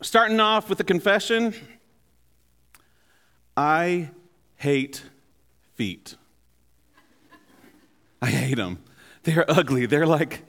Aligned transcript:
starting 0.00 0.40
off 0.40 0.68
with 0.68 0.80
a 0.80 0.84
confession 0.84 1.54
I 3.56 4.10
hate 4.54 5.02
feet. 5.74 6.14
I 8.22 8.26
hate 8.30 8.54
them. 8.54 8.78
They're 9.24 9.44
ugly. 9.50 9.86
They're 9.86 10.06
like 10.06 10.44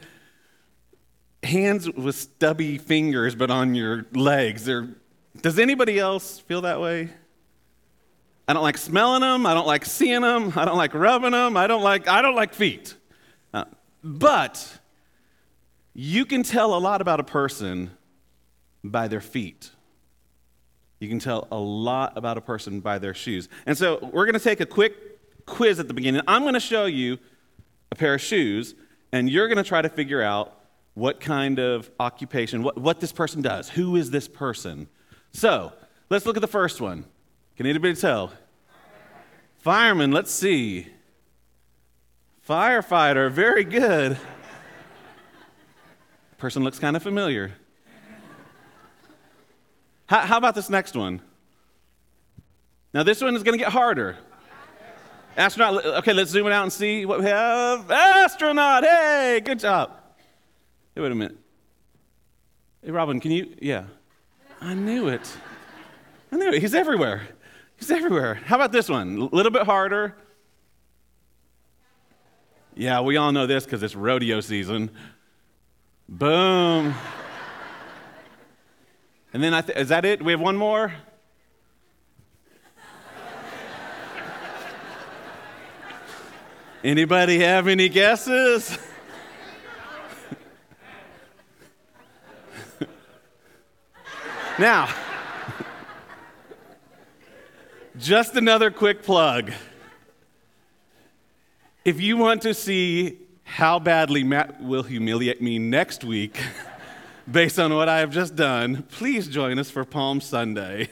hands 1.42 1.90
with 1.90 2.16
stubby 2.16 2.78
fingers, 2.78 3.34
but 3.34 3.50
on 3.50 3.74
your 3.74 4.06
legs. 4.14 4.66
They're, 4.66 4.90
does 5.42 5.58
anybody 5.58 5.98
else 5.98 6.38
feel 6.38 6.62
that 6.62 6.80
way? 6.80 7.10
I 8.48 8.54
don't 8.54 8.62
like 8.62 8.78
smelling 8.78 9.22
them. 9.22 9.48
I 9.48 9.56
don't 9.56 9.68
like 9.68 9.86
seeing 9.86 10.22
them. 10.22 10.54
I 10.56 10.66
don't 10.66 10.78
like 10.78 10.94
rubbing 10.94 11.32
them. 11.32 11.58
I 11.58 11.66
don't 11.66 11.82
like, 11.82 12.08
I 12.08 12.22
don't 12.22 12.36
like 12.36 12.54
feet. 12.54 12.96
Uh, 13.52 13.66
but 14.04 14.80
you 15.96 16.26
can 16.26 16.44
tell 16.44 16.76
a 16.76 16.80
lot 16.80 17.02
about 17.02 17.20
a 17.20 17.24
person 17.24 17.90
by 18.84 19.08
their 19.08 19.22
feet. 19.22 19.72
You 21.00 21.08
can 21.08 21.20
tell 21.20 21.48
a 21.52 21.58
lot 21.58 22.18
about 22.18 22.38
a 22.38 22.42
person 22.42 22.82
by 22.82 23.00
their 23.00 23.14
shoes. 23.14 23.48
And 23.66 23.78
so 23.78 24.00
we're 24.12 24.26
going 24.26 24.34
to 24.34 24.40
take 24.40 24.60
a 24.60 24.66
quick 24.66 25.46
quiz 25.46 25.80
at 25.80 25.88
the 25.88 25.94
beginning. 25.94 26.22
I'm 26.28 26.42
going 26.42 26.54
to 26.54 26.60
show 26.60 26.86
you 26.86 27.18
a 27.92 27.96
pair 27.96 28.14
of 28.14 28.22
shoes, 28.22 28.76
and 29.12 29.30
you're 29.30 29.48
going 29.48 29.58
to 29.58 29.64
try 29.64 29.82
to 29.82 29.90
figure 29.90 30.22
out 30.22 30.56
what 30.94 31.20
kind 31.20 31.60
of 31.60 31.90
occupation, 32.00 32.62
what, 32.64 32.78
what 32.78 33.00
this 33.00 33.12
person 33.12 33.42
does. 33.42 33.70
Who 33.70 33.96
is 33.96 34.12
this 34.12 34.28
person? 34.28 34.88
So 35.32 35.72
let's 36.10 36.26
look 36.26 36.36
at 36.36 36.42
the 36.42 36.48
first 36.48 36.82
one. 36.82 37.06
Can 37.56 37.66
anybody 37.66 37.96
tell? 37.96 38.34
Fireman, 39.58 40.12
let's 40.12 40.32
see. 40.32 40.88
Firefighter, 42.48 43.32
very 43.32 43.64
good. 43.64 44.18
Person 46.38 46.64
looks 46.64 46.80
kind 46.80 46.96
of 46.96 47.04
familiar. 47.04 47.54
How, 50.10 50.22
how 50.22 50.38
about 50.38 50.56
this 50.56 50.72
next 50.72 50.96
one? 50.96 51.22
Now, 52.96 53.04
this 53.04 53.22
one 53.22 53.36
is 53.36 53.44
going 53.44 53.56
to 53.56 53.64
get 53.64 53.72
harder. 53.72 54.18
Astronaut, 55.38 55.86
okay, 55.86 56.14
let's 56.14 56.32
zoom 56.32 56.48
it 56.48 56.52
out 56.52 56.64
and 56.64 56.74
see 56.74 57.06
what 57.06 57.20
we 57.20 57.26
have. 57.26 57.92
Astronaut, 57.92 58.84
hey, 58.84 59.40
good 59.46 59.60
job. 59.60 59.92
Hey, 60.96 61.02
wait 61.02 61.12
a 61.12 61.16
minute. 61.16 61.38
Hey, 62.84 62.90
Robin, 62.90 63.20
can 63.20 63.30
you? 63.30 63.56
Yeah. 63.62 63.84
I 64.60 64.74
knew 64.74 65.10
it. 65.10 65.32
I 66.32 66.38
knew 66.38 66.54
it. 66.54 66.60
He's 66.60 66.74
everywhere. 66.74 67.28
He's 67.78 67.92
everywhere. 67.92 68.34
How 68.34 68.56
about 68.56 68.72
this 68.72 68.90
one? 68.90 69.16
A 69.16 69.36
little 69.36 69.52
bit 69.52 69.68
harder. 69.68 70.16
Yeah, 72.74 73.02
we 73.02 73.16
all 73.18 73.32
know 73.32 73.46
this 73.46 73.64
because 73.64 73.84
it's 73.84 73.96
rodeo 73.96 74.42
season. 74.42 74.90
Boom. 76.08 76.96
And 79.32 79.44
then 79.44 79.54
I 79.54 79.62
th- 79.62 79.78
is 79.78 79.90
that 79.90 80.06
it? 80.06 80.24
We 80.24 80.32
have 80.32 80.42
one 80.42 80.58
more? 80.58 80.92
Anybody 86.84 87.40
have 87.40 87.68
any 87.68 87.90
guesses? 87.90 88.78
now, 94.58 94.88
just 97.98 98.36
another 98.36 98.72
quick 98.72 99.04
plug. 99.04 99.52
If 101.84 102.00
you 102.00 102.16
want 102.16 102.42
to 102.44 102.54
see 102.54 103.18
how 103.44 103.80
badly 103.80 104.24
Matt 104.24 104.62
will 104.62 104.84
humiliate 104.84 105.42
me 105.42 105.60
next 105.60 106.06
week, 106.06 106.40
based 107.32 107.60
on 107.60 107.76
what 107.76 107.88
I 107.88 108.00
have 108.00 108.12
just 108.12 108.36
done, 108.36 108.84
please 108.84 109.28
join 109.28 109.60
us 109.60 109.70
for 109.70 109.86
Palm 109.86 110.20
Sunday. 110.22 110.90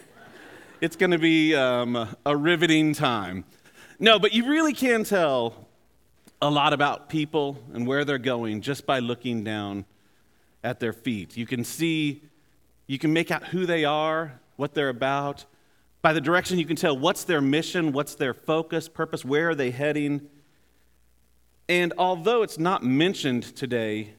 It's 0.79 0.95
going 0.95 1.11
to 1.11 1.17
be 1.17 1.55
um, 1.55 2.15
a 2.25 2.37
riveting 2.37 2.93
time. 2.93 3.45
No, 3.99 4.19
but 4.19 4.33
you 4.33 4.47
really 4.47 4.73
can 4.73 5.03
tell 5.03 5.67
a 6.39 6.49
lot 6.49 6.73
about 6.73 7.09
people 7.09 7.57
and 7.73 7.87
where 7.87 8.05
they're 8.05 8.19
going 8.19 8.61
just 8.61 8.85
by 8.85 8.99
looking 8.99 9.43
down 9.43 9.85
at 10.63 10.79
their 10.79 10.93
feet. 10.93 11.35
You 11.35 11.47
can 11.47 11.63
see, 11.63 12.21
you 12.85 12.99
can 12.99 13.11
make 13.11 13.31
out 13.31 13.45
who 13.45 13.65
they 13.65 13.85
are, 13.85 14.39
what 14.55 14.75
they're 14.75 14.89
about. 14.89 15.45
By 16.03 16.13
the 16.13 16.21
direction, 16.21 16.59
you 16.59 16.65
can 16.65 16.75
tell 16.75 16.95
what's 16.95 17.23
their 17.23 17.41
mission, 17.41 17.91
what's 17.91 18.13
their 18.13 18.35
focus, 18.35 18.87
purpose, 18.87 19.25
where 19.25 19.49
are 19.49 19.55
they 19.55 19.71
heading. 19.71 20.29
And 21.67 21.93
although 21.97 22.43
it's 22.43 22.59
not 22.59 22.83
mentioned 22.83 23.55
today 23.55 24.13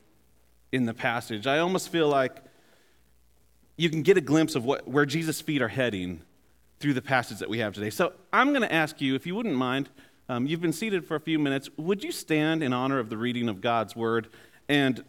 in 0.72 0.84
the 0.84 0.94
passage. 0.94 1.46
I 1.46 1.58
almost 1.58 1.88
feel 1.90 2.08
like 2.08 2.42
you 3.76 3.88
can 3.88 4.02
get 4.02 4.16
a 4.16 4.20
glimpse 4.20 4.54
of 4.54 4.64
what, 4.64 4.86
where 4.88 5.06
Jesus' 5.06 5.40
feet 5.40 5.62
are 5.62 5.68
heading 5.68 6.22
through 6.80 6.94
the 6.94 7.02
passage 7.02 7.38
that 7.38 7.48
we 7.48 7.58
have 7.58 7.74
today. 7.74 7.90
So 7.90 8.12
I'm 8.32 8.50
going 8.50 8.62
to 8.62 8.72
ask 8.72 9.00
you, 9.00 9.14
if 9.14 9.26
you 9.26 9.34
wouldn't 9.34 9.54
mind, 9.54 9.88
um, 10.28 10.46
you've 10.46 10.60
been 10.60 10.72
seated 10.72 11.06
for 11.06 11.14
a 11.14 11.20
few 11.20 11.38
minutes. 11.38 11.70
Would 11.76 12.04
you 12.04 12.12
stand 12.12 12.62
in 12.62 12.72
honor 12.72 12.98
of 12.98 13.08
the 13.08 13.16
reading 13.16 13.48
of 13.48 13.60
God's 13.60 13.96
word? 13.96 14.28
And 14.68 15.02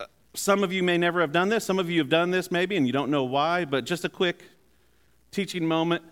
uh, 0.00 0.06
some 0.34 0.64
of 0.64 0.72
you 0.72 0.82
may 0.82 0.96
never 0.96 1.20
have 1.20 1.32
done 1.32 1.48
this. 1.48 1.64
Some 1.64 1.78
of 1.78 1.90
you 1.90 1.98
have 1.98 2.08
done 2.08 2.30
this 2.30 2.50
maybe, 2.50 2.76
and 2.76 2.86
you 2.86 2.92
don't 2.92 3.10
know 3.10 3.24
why, 3.24 3.64
but 3.64 3.84
just 3.84 4.04
a 4.04 4.08
quick 4.08 4.44
teaching 5.30 5.66
moment. 5.66 6.02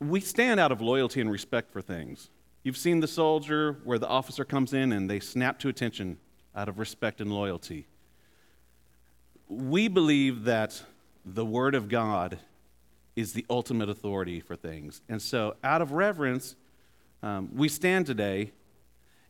We 0.00 0.20
stand 0.20 0.60
out 0.60 0.72
of 0.72 0.82
loyalty 0.82 1.20
and 1.20 1.30
respect 1.30 1.72
for 1.72 1.80
things. 1.80 2.28
You've 2.62 2.76
seen 2.76 3.00
the 3.00 3.08
soldier 3.08 3.78
where 3.84 3.98
the 3.98 4.08
officer 4.08 4.44
comes 4.44 4.74
in 4.74 4.92
and 4.92 5.08
they 5.08 5.20
snap 5.20 5.58
to 5.60 5.68
attention 5.68 6.18
out 6.56 6.68
of 6.68 6.78
respect 6.78 7.20
and 7.20 7.30
loyalty. 7.30 7.86
We 9.48 9.88
believe 9.88 10.44
that 10.44 10.82
the 11.24 11.44
Word 11.44 11.74
of 11.74 11.88
God 11.88 12.38
is 13.14 13.34
the 13.34 13.44
ultimate 13.48 13.88
authority 13.88 14.40
for 14.40 14.56
things. 14.56 15.02
And 15.08 15.20
so, 15.20 15.56
out 15.62 15.82
of 15.82 15.92
reverence, 15.92 16.56
um, 17.22 17.50
we 17.54 17.68
stand 17.68 18.06
today, 18.06 18.52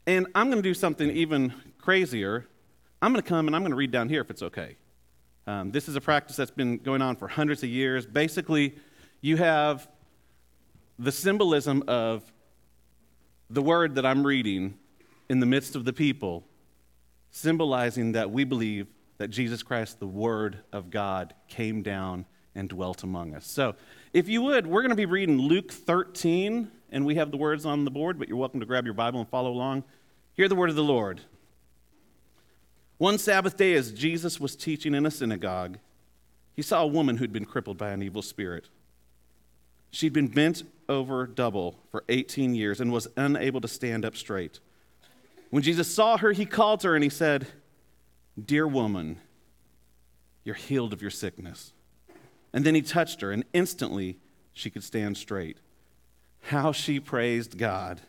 and 0.06 0.26
I'm 0.34 0.46
going 0.46 0.62
to 0.62 0.68
do 0.68 0.74
something 0.74 1.10
even 1.10 1.52
crazier. 1.78 2.46
I'm 3.02 3.12
going 3.12 3.22
to 3.22 3.28
come 3.28 3.46
and 3.46 3.54
I'm 3.54 3.62
going 3.62 3.72
to 3.72 3.76
read 3.76 3.90
down 3.90 4.08
here 4.08 4.20
if 4.20 4.30
it's 4.30 4.42
okay. 4.42 4.76
Um, 5.46 5.70
this 5.70 5.88
is 5.88 5.96
a 5.96 6.00
practice 6.00 6.36
that's 6.36 6.50
been 6.50 6.78
going 6.78 7.02
on 7.02 7.16
for 7.16 7.28
hundreds 7.28 7.62
of 7.62 7.68
years. 7.68 8.06
Basically, 8.06 8.76
you 9.20 9.36
have 9.36 9.86
the 10.98 11.12
symbolism 11.12 11.84
of 11.86 12.24
the 13.50 13.62
word 13.62 13.94
that 13.96 14.06
I'm 14.06 14.26
reading 14.26 14.78
in 15.28 15.40
the 15.40 15.46
midst 15.46 15.76
of 15.76 15.84
the 15.84 15.92
people 15.92 16.44
symbolizing 17.36 18.12
that 18.12 18.30
we 18.30 18.44
believe 18.44 18.86
that 19.18 19.28
Jesus 19.28 19.62
Christ, 19.62 20.00
the 20.00 20.06
Word 20.06 20.60
of 20.72 20.90
God, 20.90 21.34
came 21.48 21.82
down 21.82 22.24
and 22.54 22.66
dwelt 22.66 23.02
among 23.02 23.34
us. 23.34 23.46
So, 23.46 23.74
if 24.14 24.26
you 24.26 24.40
would, 24.42 24.66
we're 24.66 24.80
going 24.80 24.90
to 24.90 24.96
be 24.96 25.04
reading 25.04 25.38
Luke 25.38 25.70
13, 25.70 26.70
and 26.90 27.04
we 27.04 27.16
have 27.16 27.30
the 27.30 27.36
words 27.36 27.66
on 27.66 27.84
the 27.84 27.90
board, 27.90 28.18
but 28.18 28.28
you're 28.28 28.38
welcome 28.38 28.60
to 28.60 28.66
grab 28.66 28.86
your 28.86 28.94
Bible 28.94 29.20
and 29.20 29.28
follow 29.28 29.50
along. 29.50 29.84
Hear 30.32 30.48
the 30.48 30.54
word 30.54 30.70
of 30.70 30.76
the 30.76 30.82
Lord. 30.82 31.20
One 32.96 33.18
Sabbath 33.18 33.58
day, 33.58 33.74
as 33.74 33.92
Jesus 33.92 34.40
was 34.40 34.56
teaching 34.56 34.94
in 34.94 35.04
a 35.04 35.10
synagogue, 35.10 35.78
he 36.54 36.62
saw 36.62 36.82
a 36.82 36.86
woman 36.86 37.18
who'd 37.18 37.34
been 37.34 37.44
crippled 37.44 37.76
by 37.76 37.90
an 37.90 38.02
evil 38.02 38.22
spirit. 38.22 38.70
She'd 39.90 40.14
been 40.14 40.28
bent 40.28 40.62
over 40.88 41.26
double 41.26 41.80
for 41.90 42.02
18 42.08 42.54
years 42.54 42.80
and 42.80 42.90
was 42.90 43.08
unable 43.14 43.60
to 43.60 43.68
stand 43.68 44.06
up 44.06 44.16
straight. 44.16 44.60
When 45.56 45.62
Jesus 45.62 45.90
saw 45.90 46.18
her, 46.18 46.32
he 46.32 46.44
called 46.44 46.82
her 46.82 46.94
and 46.94 47.02
he 47.02 47.08
said, 47.08 47.46
Dear 48.38 48.66
woman, 48.68 49.18
you're 50.44 50.54
healed 50.54 50.92
of 50.92 51.00
your 51.00 51.10
sickness. 51.10 51.72
And 52.52 52.62
then 52.62 52.74
he 52.74 52.82
touched 52.82 53.22
her, 53.22 53.32
and 53.32 53.42
instantly 53.54 54.18
she 54.52 54.68
could 54.68 54.84
stand 54.84 55.16
straight. 55.16 55.56
How 56.48 56.72
she 56.72 57.00
praised 57.00 57.56
God. 57.56 58.02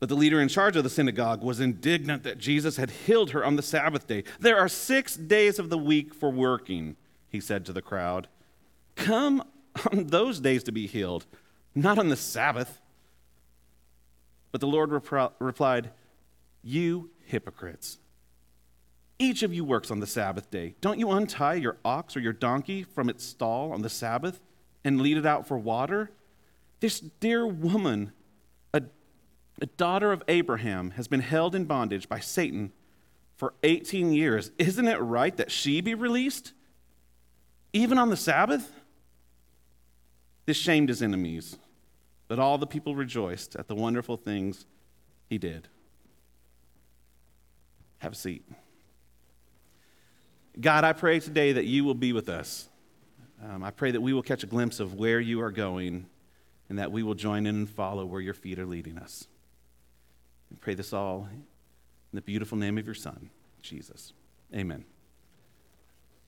But 0.00 0.10
the 0.10 0.16
leader 0.16 0.38
in 0.38 0.48
charge 0.48 0.76
of 0.76 0.84
the 0.84 0.90
synagogue 0.90 1.42
was 1.42 1.60
indignant 1.60 2.24
that 2.24 2.36
Jesus 2.36 2.76
had 2.76 2.90
healed 2.90 3.30
her 3.30 3.42
on 3.42 3.56
the 3.56 3.62
Sabbath 3.62 4.06
day. 4.06 4.24
There 4.38 4.58
are 4.58 4.68
six 4.68 5.16
days 5.16 5.58
of 5.58 5.70
the 5.70 5.78
week 5.78 6.12
for 6.12 6.30
working, 6.30 6.96
he 7.30 7.40
said 7.40 7.64
to 7.64 7.72
the 7.72 7.80
crowd. 7.80 8.28
Come 8.96 9.42
on 9.90 10.08
those 10.08 10.40
days 10.40 10.62
to 10.64 10.72
be 10.72 10.86
healed, 10.86 11.24
not 11.74 11.98
on 11.98 12.10
the 12.10 12.16
Sabbath. 12.16 12.82
But 14.52 14.60
the 14.60 14.66
Lord 14.66 14.90
repro- 14.90 15.32
replied, 15.38 15.90
You 16.62 17.10
hypocrites. 17.24 17.98
Each 19.18 19.42
of 19.42 19.52
you 19.52 19.64
works 19.64 19.90
on 19.90 20.00
the 20.00 20.06
Sabbath 20.06 20.50
day. 20.50 20.74
Don't 20.80 20.98
you 20.98 21.10
untie 21.10 21.54
your 21.54 21.76
ox 21.84 22.16
or 22.16 22.20
your 22.20 22.32
donkey 22.32 22.82
from 22.82 23.10
its 23.10 23.22
stall 23.24 23.72
on 23.72 23.82
the 23.82 23.90
Sabbath 23.90 24.40
and 24.82 25.00
lead 25.00 25.18
it 25.18 25.26
out 25.26 25.46
for 25.46 25.58
water? 25.58 26.10
This 26.80 27.00
dear 27.00 27.46
woman, 27.46 28.12
a, 28.72 28.82
a 29.60 29.66
daughter 29.66 30.10
of 30.10 30.22
Abraham, 30.26 30.92
has 30.92 31.06
been 31.06 31.20
held 31.20 31.54
in 31.54 31.66
bondage 31.66 32.08
by 32.08 32.18
Satan 32.18 32.72
for 33.36 33.52
18 33.62 34.12
years. 34.12 34.50
Isn't 34.58 34.88
it 34.88 34.96
right 34.96 35.36
that 35.36 35.50
she 35.50 35.82
be 35.82 35.94
released? 35.94 36.54
Even 37.74 37.98
on 37.98 38.08
the 38.08 38.16
Sabbath? 38.16 38.72
This 40.46 40.56
shamed 40.56 40.88
his 40.88 41.02
enemies. 41.02 41.56
But 42.30 42.38
all 42.38 42.58
the 42.58 42.66
people 42.66 42.94
rejoiced 42.94 43.56
at 43.56 43.66
the 43.66 43.74
wonderful 43.74 44.16
things 44.16 44.64
he 45.28 45.36
did. 45.36 45.66
Have 47.98 48.12
a 48.12 48.14
seat. 48.14 48.48
God, 50.60 50.84
I 50.84 50.92
pray 50.92 51.18
today 51.18 51.50
that 51.50 51.64
you 51.64 51.82
will 51.82 51.96
be 51.96 52.12
with 52.12 52.28
us. 52.28 52.68
Um, 53.44 53.64
I 53.64 53.72
pray 53.72 53.90
that 53.90 54.00
we 54.00 54.12
will 54.12 54.22
catch 54.22 54.44
a 54.44 54.46
glimpse 54.46 54.78
of 54.78 54.94
where 54.94 55.18
you 55.18 55.40
are 55.40 55.50
going 55.50 56.06
and 56.68 56.78
that 56.78 56.92
we 56.92 57.02
will 57.02 57.16
join 57.16 57.46
in 57.46 57.56
and 57.56 57.68
follow 57.68 58.04
where 58.04 58.20
your 58.20 58.34
feet 58.34 58.60
are 58.60 58.66
leading 58.66 58.96
us. 58.96 59.26
I 60.54 60.56
pray 60.60 60.74
this 60.74 60.92
all 60.92 61.26
in 61.32 61.42
the 62.12 62.22
beautiful 62.22 62.56
name 62.56 62.78
of 62.78 62.86
your 62.86 62.94
Son, 62.94 63.28
Jesus. 63.60 64.12
Amen. 64.54 64.84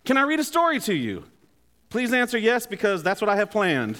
Can 0.04 0.16
I 0.16 0.22
read 0.22 0.40
a 0.40 0.44
story 0.44 0.80
to 0.80 0.94
you? 0.94 1.22
Please 1.90 2.12
answer 2.12 2.38
yes 2.38 2.66
because 2.66 3.04
that's 3.04 3.20
what 3.20 3.30
I 3.30 3.36
have 3.36 3.52
planned. 3.52 3.98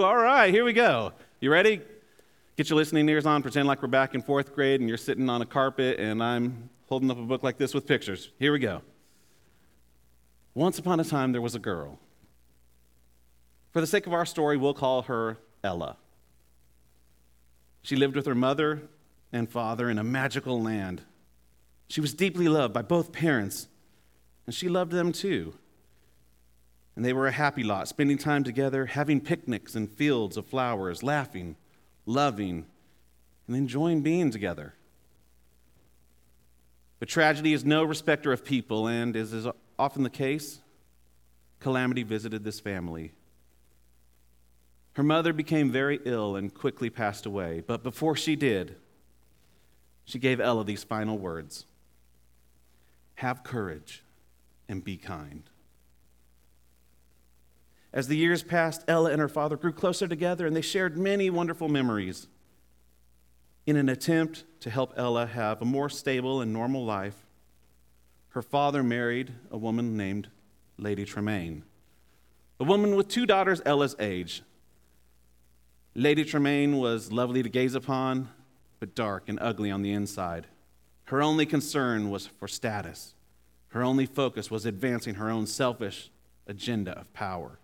All 0.00 0.16
right, 0.16 0.52
here 0.52 0.64
we 0.64 0.72
go. 0.72 1.12
You 1.40 1.52
ready? 1.52 1.80
Get 2.56 2.68
your 2.68 2.76
listening 2.76 3.08
ears 3.08 3.26
on, 3.26 3.42
pretend 3.42 3.68
like 3.68 3.80
we're 3.80 3.86
back 3.86 4.16
in 4.16 4.22
fourth 4.22 4.52
grade 4.52 4.80
and 4.80 4.88
you're 4.88 4.98
sitting 4.98 5.30
on 5.30 5.40
a 5.40 5.46
carpet 5.46 6.00
and 6.00 6.20
I'm 6.20 6.68
holding 6.88 7.12
up 7.12 7.18
a 7.18 7.22
book 7.22 7.44
like 7.44 7.58
this 7.58 7.72
with 7.72 7.86
pictures. 7.86 8.32
Here 8.40 8.52
we 8.52 8.58
go. 8.58 8.82
Once 10.52 10.80
upon 10.80 10.98
a 10.98 11.04
time, 11.04 11.30
there 11.30 11.40
was 11.40 11.54
a 11.54 11.60
girl. 11.60 12.00
For 13.72 13.80
the 13.80 13.86
sake 13.86 14.08
of 14.08 14.12
our 14.12 14.26
story, 14.26 14.56
we'll 14.56 14.74
call 14.74 15.02
her 15.02 15.38
Ella. 15.62 15.96
She 17.82 17.94
lived 17.94 18.16
with 18.16 18.26
her 18.26 18.34
mother 18.34 18.82
and 19.32 19.48
father 19.48 19.88
in 19.88 19.98
a 19.98 20.04
magical 20.04 20.60
land. 20.60 21.02
She 21.86 22.00
was 22.00 22.14
deeply 22.14 22.48
loved 22.48 22.74
by 22.74 22.82
both 22.82 23.12
parents, 23.12 23.68
and 24.44 24.54
she 24.54 24.68
loved 24.68 24.90
them 24.90 25.12
too. 25.12 25.54
And 26.96 27.04
they 27.04 27.12
were 27.12 27.26
a 27.26 27.32
happy 27.32 27.64
lot, 27.64 27.88
spending 27.88 28.18
time 28.18 28.44
together, 28.44 28.86
having 28.86 29.20
picnics 29.20 29.74
in 29.74 29.88
fields 29.88 30.36
of 30.36 30.46
flowers, 30.46 31.02
laughing, 31.02 31.56
loving, 32.06 32.66
and 33.46 33.56
enjoying 33.56 34.02
being 34.02 34.30
together. 34.30 34.74
But 37.00 37.08
tragedy 37.08 37.52
is 37.52 37.64
no 37.64 37.84
respecter 37.84 38.32
of 38.32 38.44
people, 38.44 38.86
and 38.86 39.16
as 39.16 39.32
is 39.32 39.46
often 39.78 40.04
the 40.04 40.10
case, 40.10 40.60
calamity 41.60 42.02
visited 42.02 42.44
this 42.44 42.60
family. 42.60 43.12
Her 44.92 45.02
mother 45.02 45.32
became 45.32 45.72
very 45.72 45.98
ill 46.04 46.36
and 46.36 46.54
quickly 46.54 46.88
passed 46.88 47.26
away, 47.26 47.62
but 47.66 47.82
before 47.82 48.14
she 48.14 48.36
did, 48.36 48.76
she 50.04 50.18
gave 50.18 50.40
Ella 50.40 50.64
these 50.64 50.84
final 50.84 51.18
words 51.18 51.66
Have 53.16 53.42
courage 53.42 54.04
and 54.68 54.84
be 54.84 54.96
kind. 54.96 55.42
As 57.94 58.08
the 58.08 58.16
years 58.16 58.42
passed, 58.42 58.82
Ella 58.88 59.12
and 59.12 59.20
her 59.20 59.28
father 59.28 59.56
grew 59.56 59.72
closer 59.72 60.08
together 60.08 60.48
and 60.48 60.56
they 60.56 60.60
shared 60.60 60.98
many 60.98 61.30
wonderful 61.30 61.68
memories. 61.68 62.26
In 63.66 63.76
an 63.76 63.88
attempt 63.88 64.42
to 64.60 64.68
help 64.68 64.92
Ella 64.96 65.26
have 65.26 65.62
a 65.62 65.64
more 65.64 65.88
stable 65.88 66.40
and 66.40 66.52
normal 66.52 66.84
life, 66.84 67.24
her 68.30 68.42
father 68.42 68.82
married 68.82 69.32
a 69.48 69.56
woman 69.56 69.96
named 69.96 70.28
Lady 70.76 71.04
Tremaine, 71.04 71.62
a 72.58 72.64
woman 72.64 72.96
with 72.96 73.06
two 73.06 73.26
daughters 73.26 73.62
Ella's 73.64 73.94
age. 74.00 74.42
Lady 75.94 76.24
Tremaine 76.24 76.78
was 76.78 77.12
lovely 77.12 77.44
to 77.44 77.48
gaze 77.48 77.76
upon, 77.76 78.28
but 78.80 78.96
dark 78.96 79.28
and 79.28 79.38
ugly 79.40 79.70
on 79.70 79.82
the 79.82 79.92
inside. 79.92 80.48
Her 81.04 81.22
only 81.22 81.46
concern 81.46 82.10
was 82.10 82.26
for 82.26 82.48
status. 82.48 83.14
Her 83.68 83.84
only 83.84 84.04
focus 84.04 84.50
was 84.50 84.66
advancing 84.66 85.14
her 85.14 85.30
own 85.30 85.46
selfish 85.46 86.10
agenda 86.48 86.90
of 86.98 87.12
power. 87.12 87.60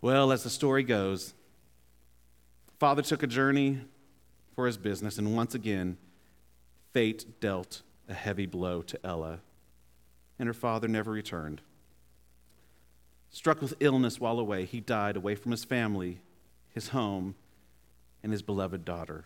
Well, 0.00 0.30
as 0.30 0.44
the 0.44 0.50
story 0.50 0.84
goes, 0.84 1.34
father 2.78 3.02
took 3.02 3.22
a 3.22 3.26
journey 3.26 3.80
for 4.54 4.66
his 4.66 4.76
business, 4.76 5.18
and 5.18 5.34
once 5.34 5.54
again, 5.54 5.98
fate 6.92 7.40
dealt 7.40 7.82
a 8.08 8.14
heavy 8.14 8.46
blow 8.46 8.82
to 8.82 9.04
Ella, 9.04 9.40
and 10.38 10.46
her 10.46 10.54
father 10.54 10.86
never 10.86 11.10
returned. 11.10 11.62
Struck 13.30 13.60
with 13.60 13.74
illness 13.80 14.20
while 14.20 14.38
away, 14.38 14.64
he 14.64 14.80
died 14.80 15.16
away 15.16 15.34
from 15.34 15.50
his 15.50 15.64
family, 15.64 16.20
his 16.70 16.88
home, 16.88 17.34
and 18.22 18.30
his 18.30 18.42
beloved 18.42 18.84
daughter. 18.84 19.24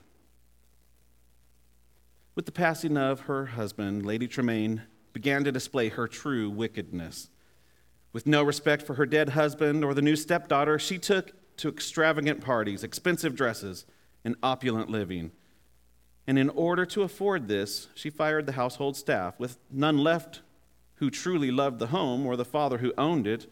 With 2.34 2.46
the 2.46 2.52
passing 2.52 2.96
of 2.96 3.20
her 3.20 3.46
husband, 3.46 4.06
Lady 4.06 4.26
Tremaine 4.26 4.82
began 5.12 5.44
to 5.44 5.52
display 5.52 5.90
her 5.90 6.08
true 6.08 6.48
wickedness. 6.48 7.28
With 8.12 8.26
no 8.26 8.42
respect 8.42 8.82
for 8.82 8.94
her 8.94 9.06
dead 9.06 9.30
husband 9.30 9.84
or 9.84 9.94
the 9.94 10.02
new 10.02 10.16
stepdaughter, 10.16 10.78
she 10.78 10.98
took 10.98 11.32
to 11.58 11.68
extravagant 11.68 12.40
parties, 12.40 12.84
expensive 12.84 13.34
dresses, 13.34 13.86
and 14.24 14.36
opulent 14.42 14.90
living. 14.90 15.32
And 16.26 16.38
in 16.38 16.50
order 16.50 16.84
to 16.86 17.02
afford 17.02 17.48
this, 17.48 17.88
she 17.94 18.10
fired 18.10 18.46
the 18.46 18.52
household 18.52 18.96
staff. 18.96 19.38
With 19.38 19.58
none 19.70 19.98
left 19.98 20.42
who 20.96 21.10
truly 21.10 21.50
loved 21.50 21.78
the 21.78 21.88
home 21.88 22.26
or 22.26 22.36
the 22.36 22.44
father 22.44 22.78
who 22.78 22.92
owned 22.96 23.26
it, 23.26 23.50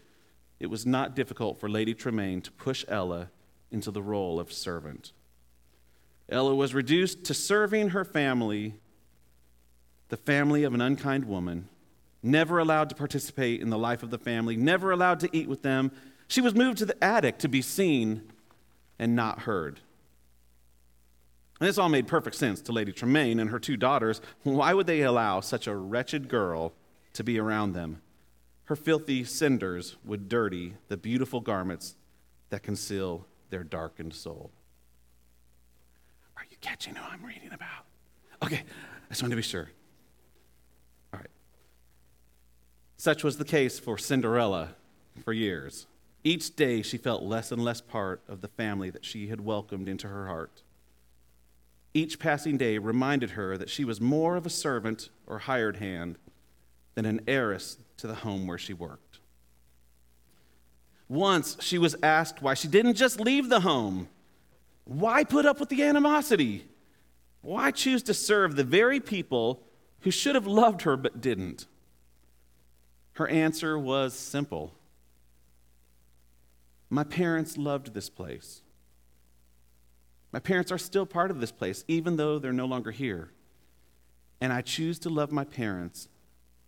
it 0.60 0.66
was 0.66 0.86
not 0.86 1.16
difficult 1.16 1.58
for 1.58 1.68
Lady 1.68 1.94
Tremaine 1.94 2.42
to 2.42 2.52
push 2.52 2.84
Ella 2.86 3.30
into 3.70 3.90
the 3.90 4.02
role 4.02 4.38
of 4.38 4.52
servant. 4.52 5.12
Ella 6.28 6.54
was 6.54 6.74
reduced 6.74 7.24
to 7.24 7.34
serving 7.34 7.88
her 7.88 8.04
family, 8.04 8.74
the 10.10 10.16
family 10.16 10.62
of 10.62 10.74
an 10.74 10.80
unkind 10.80 11.24
woman, 11.24 11.68
never 12.22 12.58
allowed 12.58 12.88
to 12.90 12.94
participate 12.94 13.60
in 13.60 13.70
the 13.70 13.78
life 13.78 14.02
of 14.02 14.10
the 14.10 14.18
family, 14.18 14.56
never 14.56 14.90
allowed 14.90 15.20
to 15.20 15.28
eat 15.36 15.48
with 15.48 15.62
them. 15.62 15.90
She 16.28 16.40
was 16.40 16.54
moved 16.54 16.78
to 16.78 16.86
the 16.86 17.02
attic 17.02 17.38
to 17.38 17.48
be 17.48 17.62
seen 17.62 18.30
and 18.98 19.16
not 19.16 19.40
heard. 19.40 19.80
And 21.58 21.68
this 21.68 21.78
all 21.78 21.88
made 21.88 22.06
perfect 22.06 22.36
sense 22.36 22.60
to 22.62 22.72
Lady 22.72 22.92
Tremaine 22.92 23.38
and 23.38 23.50
her 23.50 23.58
two 23.58 23.76
daughters. 23.76 24.20
Why 24.44 24.72
would 24.72 24.86
they 24.86 25.02
allow 25.02 25.40
such 25.40 25.66
a 25.66 25.76
wretched 25.76 26.28
girl 26.28 26.72
to 27.14 27.24
be 27.24 27.38
around 27.38 27.72
them? 27.72 28.00
Her 28.64 28.76
filthy 28.76 29.24
cinders 29.24 29.96
would 30.04 30.28
dirty 30.28 30.74
the 30.88 30.96
beautiful 30.96 31.40
garments 31.40 31.96
that 32.50 32.62
conceal 32.62 33.26
their 33.50 33.64
darkened 33.64 34.14
soul. 34.14 34.52
Are 36.36 36.44
you 36.50 36.56
catching 36.60 36.94
who 36.94 37.04
I'm 37.04 37.24
reading 37.24 37.52
about? 37.52 37.84
Okay, 38.42 38.62
I 38.62 39.08
just 39.10 39.22
wanted 39.22 39.32
to 39.32 39.36
be 39.36 39.42
sure. 39.42 39.70
Such 43.00 43.24
was 43.24 43.38
the 43.38 43.46
case 43.46 43.78
for 43.78 43.96
Cinderella 43.96 44.74
for 45.24 45.32
years. 45.32 45.86
Each 46.22 46.54
day 46.54 46.82
she 46.82 46.98
felt 46.98 47.22
less 47.22 47.50
and 47.50 47.64
less 47.64 47.80
part 47.80 48.20
of 48.28 48.42
the 48.42 48.48
family 48.48 48.90
that 48.90 49.06
she 49.06 49.28
had 49.28 49.40
welcomed 49.40 49.88
into 49.88 50.06
her 50.06 50.26
heart. 50.26 50.60
Each 51.94 52.18
passing 52.18 52.58
day 52.58 52.76
reminded 52.76 53.30
her 53.30 53.56
that 53.56 53.70
she 53.70 53.86
was 53.86 54.02
more 54.02 54.36
of 54.36 54.44
a 54.44 54.50
servant 54.50 55.08
or 55.26 55.38
hired 55.38 55.78
hand 55.78 56.18
than 56.94 57.06
an 57.06 57.22
heiress 57.26 57.78
to 57.96 58.06
the 58.06 58.16
home 58.16 58.46
where 58.46 58.58
she 58.58 58.74
worked. 58.74 59.18
Once 61.08 61.56
she 61.58 61.78
was 61.78 61.96
asked 62.02 62.42
why 62.42 62.52
she 62.52 62.68
didn't 62.68 62.96
just 62.96 63.18
leave 63.18 63.48
the 63.48 63.60
home. 63.60 64.10
Why 64.84 65.24
put 65.24 65.46
up 65.46 65.58
with 65.58 65.70
the 65.70 65.84
animosity? 65.84 66.68
Why 67.40 67.70
choose 67.70 68.02
to 68.02 68.12
serve 68.12 68.56
the 68.56 68.62
very 68.62 69.00
people 69.00 69.62
who 70.00 70.10
should 70.10 70.34
have 70.34 70.46
loved 70.46 70.82
her 70.82 70.98
but 70.98 71.22
didn't? 71.22 71.64
Her 73.20 73.28
answer 73.28 73.78
was 73.78 74.14
simple 74.14 74.72
My 76.88 77.04
parents 77.04 77.58
loved 77.58 77.92
this 77.92 78.08
place. 78.08 78.62
My 80.32 80.38
parents 80.38 80.72
are 80.72 80.78
still 80.78 81.04
part 81.04 81.30
of 81.30 81.38
this 81.38 81.52
place, 81.52 81.84
even 81.86 82.16
though 82.16 82.38
they're 82.38 82.50
no 82.50 82.64
longer 82.64 82.92
here. 82.92 83.30
And 84.40 84.54
I 84.54 84.62
choose 84.62 84.98
to 85.00 85.10
love 85.10 85.32
my 85.32 85.44
parents 85.44 86.08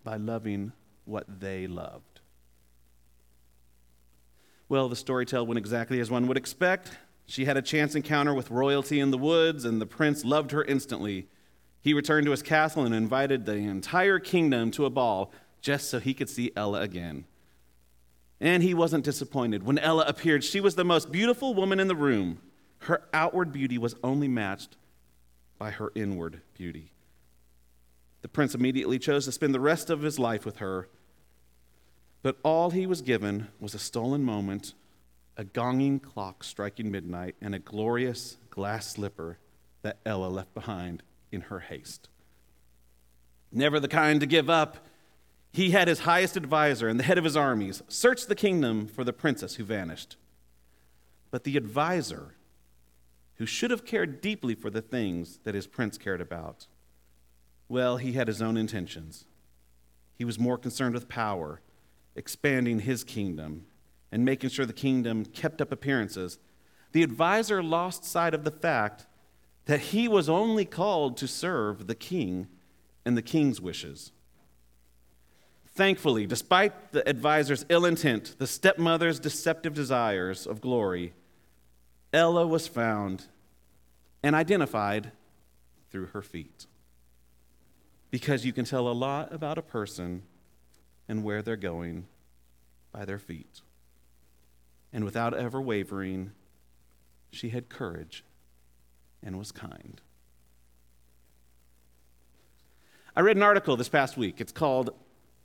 by 0.04 0.18
loving 0.18 0.72
what 1.06 1.40
they 1.40 1.66
loved. 1.66 2.20
Well, 4.68 4.90
the 4.90 4.94
storyteller 4.96 5.46
went 5.46 5.56
exactly 5.56 6.00
as 6.00 6.10
one 6.10 6.26
would 6.26 6.36
expect. 6.36 6.90
She 7.24 7.46
had 7.46 7.56
a 7.56 7.62
chance 7.62 7.94
encounter 7.94 8.34
with 8.34 8.50
royalty 8.50 9.00
in 9.00 9.10
the 9.10 9.16
woods, 9.16 9.64
and 9.64 9.80
the 9.80 9.86
prince 9.86 10.22
loved 10.22 10.50
her 10.50 10.62
instantly. 10.62 11.28
He 11.80 11.94
returned 11.94 12.26
to 12.26 12.30
his 12.30 12.42
castle 12.42 12.84
and 12.84 12.94
invited 12.94 13.46
the 13.46 13.54
entire 13.54 14.18
kingdom 14.18 14.70
to 14.72 14.84
a 14.84 14.90
ball 14.90 15.32
just 15.62 15.88
so 15.88 15.98
he 15.98 16.12
could 16.12 16.28
see 16.28 16.52
Ella 16.54 16.82
again. 16.82 17.24
And 18.40 18.62
he 18.62 18.74
wasn't 18.74 19.04
disappointed. 19.04 19.62
When 19.62 19.78
Ella 19.78 20.04
appeared, 20.06 20.44
she 20.44 20.60
was 20.60 20.74
the 20.74 20.84
most 20.84 21.10
beautiful 21.12 21.54
woman 21.54 21.80
in 21.80 21.88
the 21.88 21.94
room. 21.94 22.40
Her 22.80 23.04
outward 23.14 23.52
beauty 23.52 23.78
was 23.78 23.94
only 24.02 24.28
matched 24.28 24.76
by 25.58 25.70
her 25.70 25.92
inward 25.94 26.42
beauty. 26.52 26.90
The 28.22 28.28
prince 28.28 28.54
immediately 28.54 28.98
chose 28.98 29.24
to 29.24 29.32
spend 29.32 29.54
the 29.54 29.60
rest 29.60 29.88
of 29.88 30.02
his 30.02 30.18
life 30.18 30.44
with 30.44 30.56
her, 30.56 30.88
but 32.22 32.38
all 32.42 32.70
he 32.70 32.86
was 32.86 33.02
given 33.02 33.48
was 33.60 33.74
a 33.74 33.78
stolen 33.78 34.24
moment, 34.24 34.74
a 35.36 35.44
gonging 35.44 36.00
clock 36.00 36.42
striking 36.44 36.90
midnight, 36.90 37.36
and 37.40 37.54
a 37.54 37.60
glorious 37.60 38.38
glass 38.50 38.88
slipper 38.88 39.38
that 39.82 39.98
Ella 40.04 40.26
left 40.26 40.54
behind 40.54 41.02
in 41.30 41.42
her 41.42 41.60
haste. 41.60 42.08
Never 43.50 43.78
the 43.78 43.88
kind 43.88 44.20
to 44.20 44.26
give 44.26 44.48
up, 44.48 44.78
he 45.52 45.70
had 45.70 45.86
his 45.86 46.00
highest 46.00 46.36
advisor 46.36 46.88
and 46.88 46.98
the 46.98 47.04
head 47.04 47.18
of 47.18 47.24
his 47.24 47.36
armies 47.36 47.82
search 47.86 48.26
the 48.26 48.34
kingdom 48.34 48.86
for 48.86 49.04
the 49.04 49.12
princess 49.12 49.56
who 49.56 49.64
vanished. 49.64 50.16
But 51.30 51.44
the 51.44 51.56
advisor, 51.56 52.34
who 53.36 53.46
should 53.46 53.70
have 53.70 53.84
cared 53.84 54.20
deeply 54.20 54.54
for 54.54 54.70
the 54.70 54.80
things 54.80 55.40
that 55.44 55.54
his 55.54 55.66
prince 55.66 55.98
cared 55.98 56.20
about, 56.20 56.66
well, 57.68 57.98
he 57.98 58.12
had 58.12 58.28
his 58.28 58.40
own 58.40 58.56
intentions. 58.56 59.26
He 60.14 60.24
was 60.24 60.38
more 60.38 60.58
concerned 60.58 60.94
with 60.94 61.08
power, 61.08 61.60
expanding 62.16 62.80
his 62.80 63.04
kingdom, 63.04 63.66
and 64.10 64.24
making 64.24 64.50
sure 64.50 64.66
the 64.66 64.72
kingdom 64.72 65.24
kept 65.24 65.60
up 65.60 65.72
appearances. 65.72 66.38
The 66.92 67.02
advisor 67.02 67.62
lost 67.62 68.04
sight 68.04 68.34
of 68.34 68.44
the 68.44 68.50
fact 68.50 69.06
that 69.66 69.80
he 69.80 70.08
was 70.08 70.28
only 70.28 70.64
called 70.64 71.16
to 71.18 71.28
serve 71.28 71.86
the 71.86 71.94
king 71.94 72.48
and 73.04 73.16
the 73.16 73.22
king's 73.22 73.60
wishes. 73.60 74.12
Thankfully, 75.74 76.26
despite 76.26 76.92
the 76.92 77.08
advisor's 77.08 77.64
ill 77.68 77.86
intent, 77.86 78.36
the 78.38 78.46
stepmother's 78.46 79.18
deceptive 79.18 79.72
desires 79.72 80.46
of 80.46 80.60
glory, 80.60 81.14
Ella 82.12 82.46
was 82.46 82.68
found 82.68 83.26
and 84.22 84.36
identified 84.36 85.12
through 85.90 86.06
her 86.06 86.22
feet. 86.22 86.66
Because 88.10 88.44
you 88.44 88.52
can 88.52 88.66
tell 88.66 88.86
a 88.88 88.92
lot 88.92 89.32
about 89.32 89.56
a 89.56 89.62
person 89.62 90.22
and 91.08 91.24
where 91.24 91.40
they're 91.40 91.56
going 91.56 92.06
by 92.92 93.06
their 93.06 93.18
feet. 93.18 93.62
And 94.92 95.04
without 95.04 95.32
ever 95.32 95.60
wavering, 95.60 96.32
she 97.30 97.48
had 97.48 97.70
courage 97.70 98.24
and 99.22 99.38
was 99.38 99.52
kind. 99.52 100.02
I 103.16 103.20
read 103.20 103.36
an 103.36 103.42
article 103.42 103.76
this 103.76 103.88
past 103.88 104.18
week. 104.18 104.40
It's 104.40 104.52
called 104.52 104.90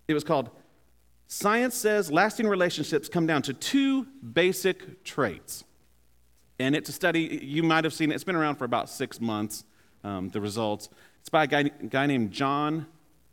it 0.07 0.13
was 0.13 0.23
called 0.23 0.49
Science 1.27 1.75
Says 1.75 2.09
Lasting 2.09 2.47
Relationships 2.47 3.09
Come 3.09 3.27
Down 3.27 3.41
to 3.43 3.53
Two 3.53 4.05
Basic 4.05 5.03
Traits. 5.03 5.65
And 6.59 6.75
it's 6.75 6.89
a 6.89 6.93
study, 6.93 7.41
you 7.43 7.61
might 7.61 7.83
have 7.83 7.93
seen 7.93 8.11
it, 8.11 8.15
it's 8.15 8.23
been 8.23 8.35
around 8.35 8.55
for 8.55 8.65
about 8.65 8.89
six 8.89 9.19
months, 9.19 9.65
um, 10.03 10.29
the 10.29 10.39
results. 10.39 10.89
It's 11.19 11.29
by 11.29 11.43
a 11.43 11.47
guy, 11.47 11.63
guy, 11.63 12.05
named 12.07 12.31
John 12.31 12.87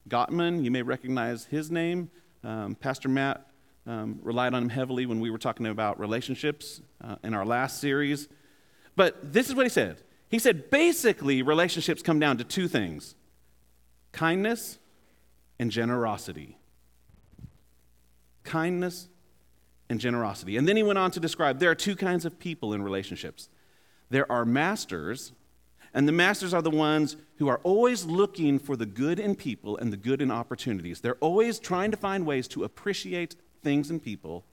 Gottman. 0.08 0.64
You 0.64 0.72
may 0.72 0.82
recognize 0.82 1.44
his 1.44 1.70
name. 1.70 2.10
Um, 2.42 2.74
Pastor 2.74 3.08
Matt 3.08 3.46
um, 3.86 4.18
relied 4.22 4.52
on 4.52 4.64
him 4.64 4.68
heavily 4.68 5.06
when 5.06 5.20
we 5.20 5.30
were 5.30 5.38
talking 5.38 5.66
about 5.66 6.00
relationships 6.00 6.80
uh, 7.02 7.16
in 7.22 7.34
our 7.34 7.46
last 7.46 7.80
series. 7.80 8.28
But 8.96 9.32
this 9.32 9.48
is 9.48 9.54
what 9.54 9.64
he 9.64 9.70
said. 9.70 10.02
He 10.28 10.40
said 10.40 10.70
basically, 10.70 11.42
relationships 11.42 12.02
come 12.02 12.18
down 12.18 12.38
to 12.38 12.44
two 12.44 12.66
things 12.66 13.14
kindness 14.10 14.78
and 15.58 15.70
generosity 15.70 16.58
kindness, 18.54 19.08
and 19.88 19.99
generosity. 19.99 20.56
And 20.56 20.68
then 20.68 20.76
he 20.76 20.84
went 20.84 20.99
on 20.99 21.11
to 21.11 21.18
describe 21.18 21.58
there 21.58 21.73
are 21.73 21.75
two 21.75 21.96
kinds 21.96 22.25
of 22.25 22.38
people 22.38 22.73
in 22.73 22.82
relationships 22.82 23.49
there 24.11 24.30
are 24.30 24.44
masters, 24.44 25.32
and 25.92 26.06
the 26.06 26.12
masters 26.12 26.54
are 26.54 26.62
the 26.62 26.70
ones 26.70 27.16
who 27.38 27.49
are 27.49 27.58
always 27.64 28.04
looking 28.04 28.61
for 28.61 28.76
the 28.76 28.87
good 28.87 29.18
in 29.18 29.34
people 29.34 29.76
and 29.76 29.92
the 29.92 29.96
good 29.96 30.23
in 30.23 30.30
opportunities. 30.30 31.00
They're 31.00 31.16
always 31.16 31.58
trying 31.58 31.90
to 31.90 31.96
find 31.96 32.25
ways 32.25 32.46
to 32.49 32.62
appreciate 32.62 33.34
things 33.64 33.90
and 33.90 34.00
people. 34.00 34.44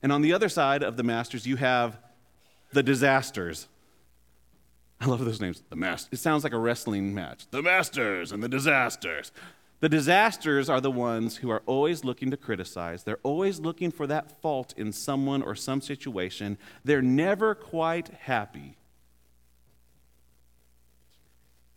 And 0.00 0.12
on 0.12 0.22
the 0.22 0.32
other 0.32 0.48
side 0.48 0.84
of 0.84 0.96
the 0.96 1.02
masters, 1.02 1.44
you 1.44 1.56
have 1.56 1.98
the 2.72 2.84
disasters. 2.84 3.66
I 5.00 5.06
love 5.06 5.24
those 5.24 5.40
names. 5.40 5.62
The 5.70 5.76
Masters. 5.76 6.08
It 6.12 6.18
sounds 6.18 6.44
like 6.44 6.52
a 6.52 6.58
wrestling 6.58 7.14
match. 7.14 7.46
The 7.50 7.62
Masters 7.62 8.32
and 8.32 8.42
the 8.42 8.48
Disasters. 8.48 9.32
The 9.80 9.88
disasters 9.88 10.68
are 10.68 10.80
the 10.80 10.90
ones 10.90 11.38
who 11.38 11.50
are 11.50 11.62
always 11.64 12.04
looking 12.04 12.30
to 12.30 12.36
criticize. 12.36 13.02
They're 13.02 13.18
always 13.22 13.60
looking 13.60 13.90
for 13.90 14.06
that 14.06 14.40
fault 14.42 14.74
in 14.76 14.92
someone 14.92 15.42
or 15.42 15.54
some 15.54 15.80
situation. 15.80 16.58
They're 16.84 17.00
never 17.00 17.54
quite 17.54 18.08
happy. 18.08 18.76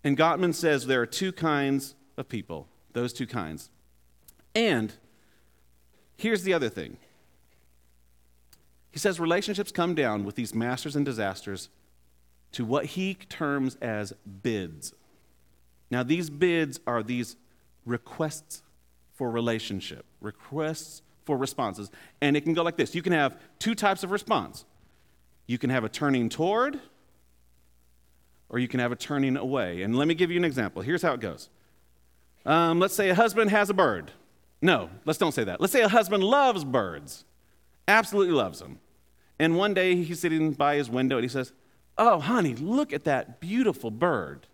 And 0.04 0.18
Gottman 0.18 0.54
says 0.54 0.86
there 0.86 1.02
are 1.02 1.06
two 1.06 1.32
kinds 1.32 1.96
of 2.18 2.28
people, 2.28 2.68
those 2.92 3.14
two 3.14 3.26
kinds. 3.26 3.70
And 4.54 4.94
here's 6.18 6.44
the 6.44 6.54
other 6.54 6.70
thing 6.70 6.98
he 8.92 9.00
says 9.00 9.20
relationships 9.20 9.72
come 9.72 9.96
down 9.96 10.26
with 10.26 10.36
these 10.36 10.54
masters 10.54 10.96
and 10.96 11.06
disasters 11.06 11.70
to 12.52 12.66
what 12.66 12.86
he 12.86 13.16
terms 13.16 13.78
as 13.82 14.14
bids. 14.44 14.94
Now, 15.90 16.04
these 16.04 16.30
bids 16.30 16.80
are 16.86 17.02
these 17.02 17.36
requests 17.86 18.63
for 19.13 19.30
relationship, 19.30 20.06
requests 20.22 21.02
for 21.25 21.38
responses. 21.38 21.90
And 22.22 22.36
it 22.36 22.42
can 22.42 22.54
go 22.54 22.63
like 22.63 22.78
this 22.78 22.96
you 22.96 23.02
can 23.02 23.13
have 23.13 23.38
two 23.60 23.75
types 23.75 24.04
of 24.04 24.12
response. 24.12 24.66
You 25.46 25.58
can 25.58 25.70
have 25.70 25.84
a 25.84 25.90
turning 25.90 26.30
toward, 26.30 26.80
or 28.50 28.60
you 28.60 28.68
can 28.68 28.80
have 28.80 28.92
a 28.92 28.96
turning 28.96 29.36
away. 29.36 29.82
And 29.82 29.96
let 29.96 30.08
me 30.08 30.13
give 30.13 30.32
you 30.32 30.38
an 30.38 30.46
example. 30.46 30.82
Here's 30.82 31.02
how 31.02 31.13
it 31.13 31.20
goes. 31.20 31.50
Um, 32.46 32.80
let's 32.80 32.94
say 32.94 33.10
a 33.10 33.16
husband 33.16 33.52
has 33.52 33.70
a 33.70 33.74
bird. 33.74 34.12
No, 34.62 34.90
let's 35.06 35.20
don't 35.20 35.34
say 35.34 35.44
that. 35.44 35.60
Let's 35.60 35.74
say 35.74 35.82
a 35.82 35.90
husband 35.90 36.24
loves 36.24 36.63
birds, 36.63 37.25
absolutely 37.88 38.34
loves 38.34 38.60
them. 38.60 38.80
And 39.38 39.58
one 39.58 39.74
day 39.74 39.96
he's 39.96 40.22
sitting 40.22 40.54
by 40.54 40.75
his 40.75 40.90
window 40.90 41.18
and 41.18 41.24
he 41.24 41.30
says, 41.30 41.52
Oh, 41.98 42.20
honey, 42.20 42.56
look 42.56 42.94
at 42.94 43.04
that 43.04 43.40
beautiful 43.40 43.92
bird. 43.92 44.48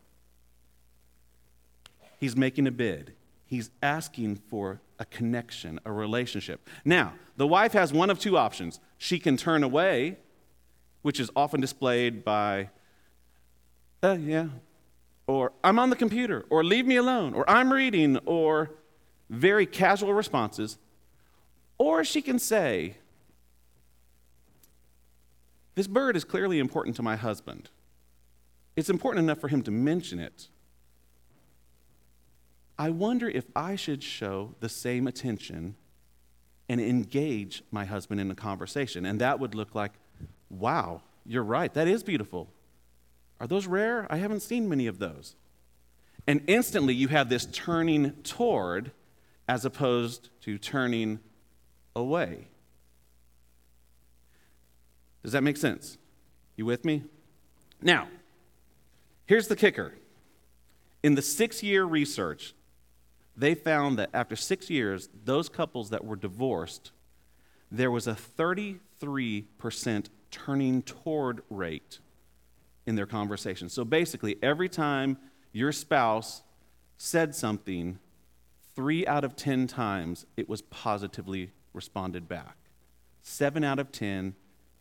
He's 2.20 2.36
making 2.36 2.68
a 2.68 2.72
bid. 2.72 3.14
He's 3.50 3.72
asking 3.82 4.36
for 4.36 4.80
a 5.00 5.06
connection, 5.06 5.80
a 5.84 5.92
relationship. 5.92 6.70
Now, 6.86 7.14
the 7.36 7.48
wife 7.48 7.74
has 7.74 7.92
one 7.92 8.12
of 8.12 8.20
two 8.20 8.38
options. 8.38 8.80
She 9.00 9.18
can 9.18 9.38
turn 9.38 9.64
away, 9.64 10.18
which 11.02 11.20
is 11.20 11.32
often 11.36 11.60
displayed 11.60 12.24
by, 12.24 12.70
uh, 14.04 14.18
yeah, 14.22 14.50
or 15.26 15.52
I'm 15.64 15.80
on 15.80 15.90
the 15.90 15.96
computer, 15.96 16.46
or 16.52 16.64
leave 16.64 16.86
me 16.86 16.98
alone, 16.98 17.34
or 17.34 17.50
I'm 17.50 17.74
reading, 17.74 18.18
or 18.28 18.70
very 19.32 19.66
casual 19.66 20.14
responses. 20.14 20.78
Or 21.80 22.04
she 22.04 22.22
can 22.22 22.38
say, 22.38 22.98
This 25.74 25.88
bird 25.88 26.16
is 26.16 26.24
clearly 26.24 26.60
important 26.60 26.96
to 26.98 27.02
my 27.02 27.16
husband. 27.16 27.72
It's 28.76 28.92
important 28.92 29.24
enough 29.24 29.40
for 29.40 29.48
him 29.48 29.64
to 29.64 29.72
mention 29.72 30.20
it. 30.20 30.50
I 32.80 32.92
wonder 32.92 33.30
if 33.30 33.46
I 33.58 33.76
should 33.76 34.02
show 34.02 34.56
the 34.62 34.70
same 34.70 35.06
attention 35.06 35.76
and 36.70 36.80
engage 36.80 37.62
my 37.72 37.84
husband 37.84 38.22
in 38.22 38.32
a 38.32 38.36
conversation. 38.36 39.06
And 39.06 39.20
that 39.20 39.38
would 39.42 39.54
look 39.54 39.76
like, 39.76 39.92
wow, 40.50 41.02
you're 41.26 41.44
right, 41.44 41.74
that 41.74 41.90
is 41.90 42.04
beautiful. 42.04 42.50
Are 43.42 43.48
those 43.48 43.68
rare? 43.68 44.08
I 44.10 44.16
haven't 44.16 44.40
seen 44.40 44.70
many 44.70 44.88
of 44.88 44.98
those. 44.98 45.36
And 46.26 46.42
instantly 46.48 46.94
you 46.94 47.10
have 47.10 47.28
this 47.28 47.46
turning 47.48 48.14
toward 48.24 48.92
as 49.50 49.66
opposed 49.66 50.30
to 50.44 50.58
turning 50.58 51.20
away. 51.98 52.48
Does 55.22 55.34
that 55.34 55.44
make 55.44 55.58
sense? 55.58 55.98
You 56.56 56.66
with 56.66 56.86
me? 56.86 57.04
Now, 57.82 58.08
here's 59.26 59.50
the 59.50 59.56
kicker. 59.58 59.96
In 61.04 61.16
the 61.16 61.22
six 61.22 61.62
year 61.62 61.84
research 61.84 62.54
they 63.40 63.56
found 63.56 63.98
that 63.98 64.10
after 64.14 64.36
six 64.36 64.70
years, 64.70 65.08
those 65.24 65.48
couples 65.48 65.92
that 65.92 66.04
were 66.04 66.18
divorced, 66.18 66.92
there 67.72 67.90
was 67.90 68.06
a 68.06 68.14
33% 68.14 70.08
turning 70.30 70.82
toward 70.82 71.42
rate 71.50 72.00
in 72.86 72.96
their 72.96 73.06
conversation. 73.06 73.70
So 73.70 73.86
basically, 73.86 74.38
every 74.44 74.68
time 74.68 75.18
your 75.54 75.72
spouse 75.72 76.44
said 76.98 77.34
something, 77.34 78.00
three 78.76 79.08
out 79.08 79.24
of 79.24 79.36
10 79.36 79.68
times 79.68 80.26
it 80.36 80.50
was 80.50 80.62
positively 80.64 81.52
responded 81.74 82.28
back. 82.28 82.58
Seven 83.22 83.64
out 83.64 83.80
of 83.80 83.92
10, 83.92 84.36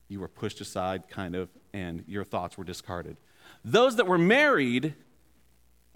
you 0.09 0.19
were 0.21 0.29
pushed 0.29 0.61
aside, 0.61 1.09
kind 1.09 1.37
of, 1.37 1.49
and 1.73 2.03
your 2.09 2.25
thoughts 2.25 2.59
were 2.59 2.65
discarded. 2.65 3.19
Those 3.65 3.97
that 3.97 4.07
were 4.07 4.19
married, 4.19 4.95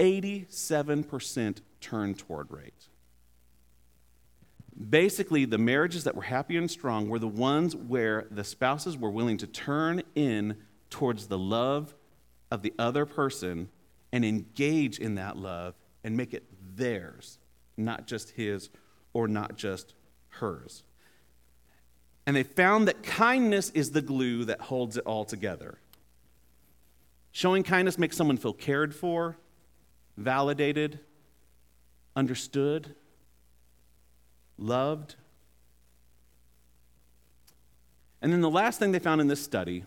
87% 0.03 1.61
turn 1.81 2.15
toward 2.15 2.51
rate. 2.51 2.89
Basically, 4.91 5.45
the 5.45 5.59
marriages 5.59 6.05
that 6.05 6.17
were 6.17 6.23
happy 6.23 6.57
and 6.57 6.69
strong 6.69 7.09
were 7.09 7.21
the 7.21 7.29
ones 7.29 7.77
where 7.77 8.27
the 8.31 8.43
spouses 8.43 8.97
were 8.99 9.11
willing 9.11 9.37
to 9.39 9.47
turn 9.47 10.03
in 10.17 10.57
towards 10.91 11.29
the 11.29 11.39
love 11.39 11.95
of 12.51 12.63
the 12.63 12.73
other 12.79 13.07
person 13.07 13.69
and 14.13 14.25
engage 14.25 14.99
in 14.99 15.15
that 15.15 15.37
love 15.37 15.75
and 16.03 16.17
make 16.17 16.35
it 16.35 16.45
theirs, 16.75 17.39
not 17.77 18.07
just 18.07 18.31
his 18.31 18.71
or 19.13 19.29
not 19.29 19.57
just 19.57 19.95
hers. 20.31 20.83
And 22.27 22.35
they 22.35 22.43
found 22.43 22.89
that 22.89 23.03
kindness 23.03 23.71
is 23.71 23.93
the 23.93 24.03
glue 24.03 24.45
that 24.47 24.63
holds 24.63 24.97
it 24.97 25.05
all 25.07 25.25
together. 25.25 25.79
Showing 27.31 27.63
kindness 27.63 27.99
makes 27.99 28.17
someone 28.17 28.37
feel 28.37 28.53
cared 28.53 28.95
for, 28.95 29.39
validated, 30.17 31.01
understood, 32.15 32.95
loved. 34.59 35.17
And 38.21 38.33
then 38.33 38.41
the 38.41 38.51
last 38.51 38.79
thing 38.79 38.93
they 38.93 38.99
found 38.99 39.21
in 39.21 39.27
this 39.27 39.43
study 39.43 39.85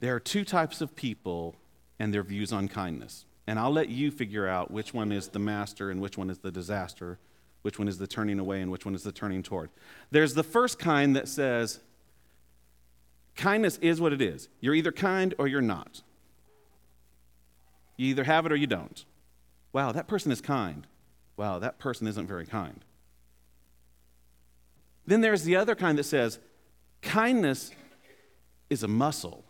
there 0.00 0.14
are 0.14 0.20
two 0.20 0.44
types 0.44 0.80
of 0.80 0.96
people 0.96 1.56
and 1.98 2.12
their 2.12 2.22
views 2.22 2.52
on 2.52 2.68
kindness. 2.68 3.26
And 3.46 3.58
I'll 3.58 3.72
let 3.72 3.90
you 3.90 4.10
figure 4.10 4.48
out 4.48 4.70
which 4.70 4.94
one 4.94 5.12
is 5.12 5.28
the 5.28 5.38
master 5.38 5.90
and 5.90 6.00
which 6.00 6.16
one 6.16 6.30
is 6.30 6.38
the 6.38 6.50
disaster, 6.50 7.18
which 7.62 7.78
one 7.78 7.86
is 7.86 7.98
the 7.98 8.06
turning 8.06 8.38
away 8.38 8.62
and 8.62 8.70
which 8.70 8.86
one 8.86 8.94
is 8.94 9.02
the 9.02 9.12
turning 9.12 9.42
toward. 9.42 9.68
There's 10.10 10.34
the 10.34 10.42
first 10.42 10.78
kind 10.78 11.14
that 11.16 11.28
says, 11.28 11.80
kindness 13.36 13.76
is 13.78 14.00
what 14.00 14.14
it 14.14 14.22
is. 14.22 14.48
You're 14.60 14.74
either 14.74 14.92
kind 14.92 15.34
or 15.38 15.46
you're 15.46 15.60
not. 15.60 16.00
You 18.00 18.06
either 18.06 18.24
have 18.24 18.46
it 18.46 18.52
or 18.52 18.56
you 18.56 18.66
don't. 18.66 19.04
Wow, 19.74 19.92
that 19.92 20.08
person 20.08 20.32
is 20.32 20.40
kind. 20.40 20.86
Wow, 21.36 21.58
that 21.58 21.78
person 21.78 22.06
isn't 22.06 22.26
very 22.26 22.46
kind. 22.46 22.82
Then 25.06 25.20
there's 25.20 25.42
the 25.42 25.56
other 25.56 25.74
kind 25.74 25.98
that 25.98 26.04
says, 26.04 26.38
kindness 27.02 27.72
is 28.70 28.82
a 28.82 28.88
muscle. 28.88 29.44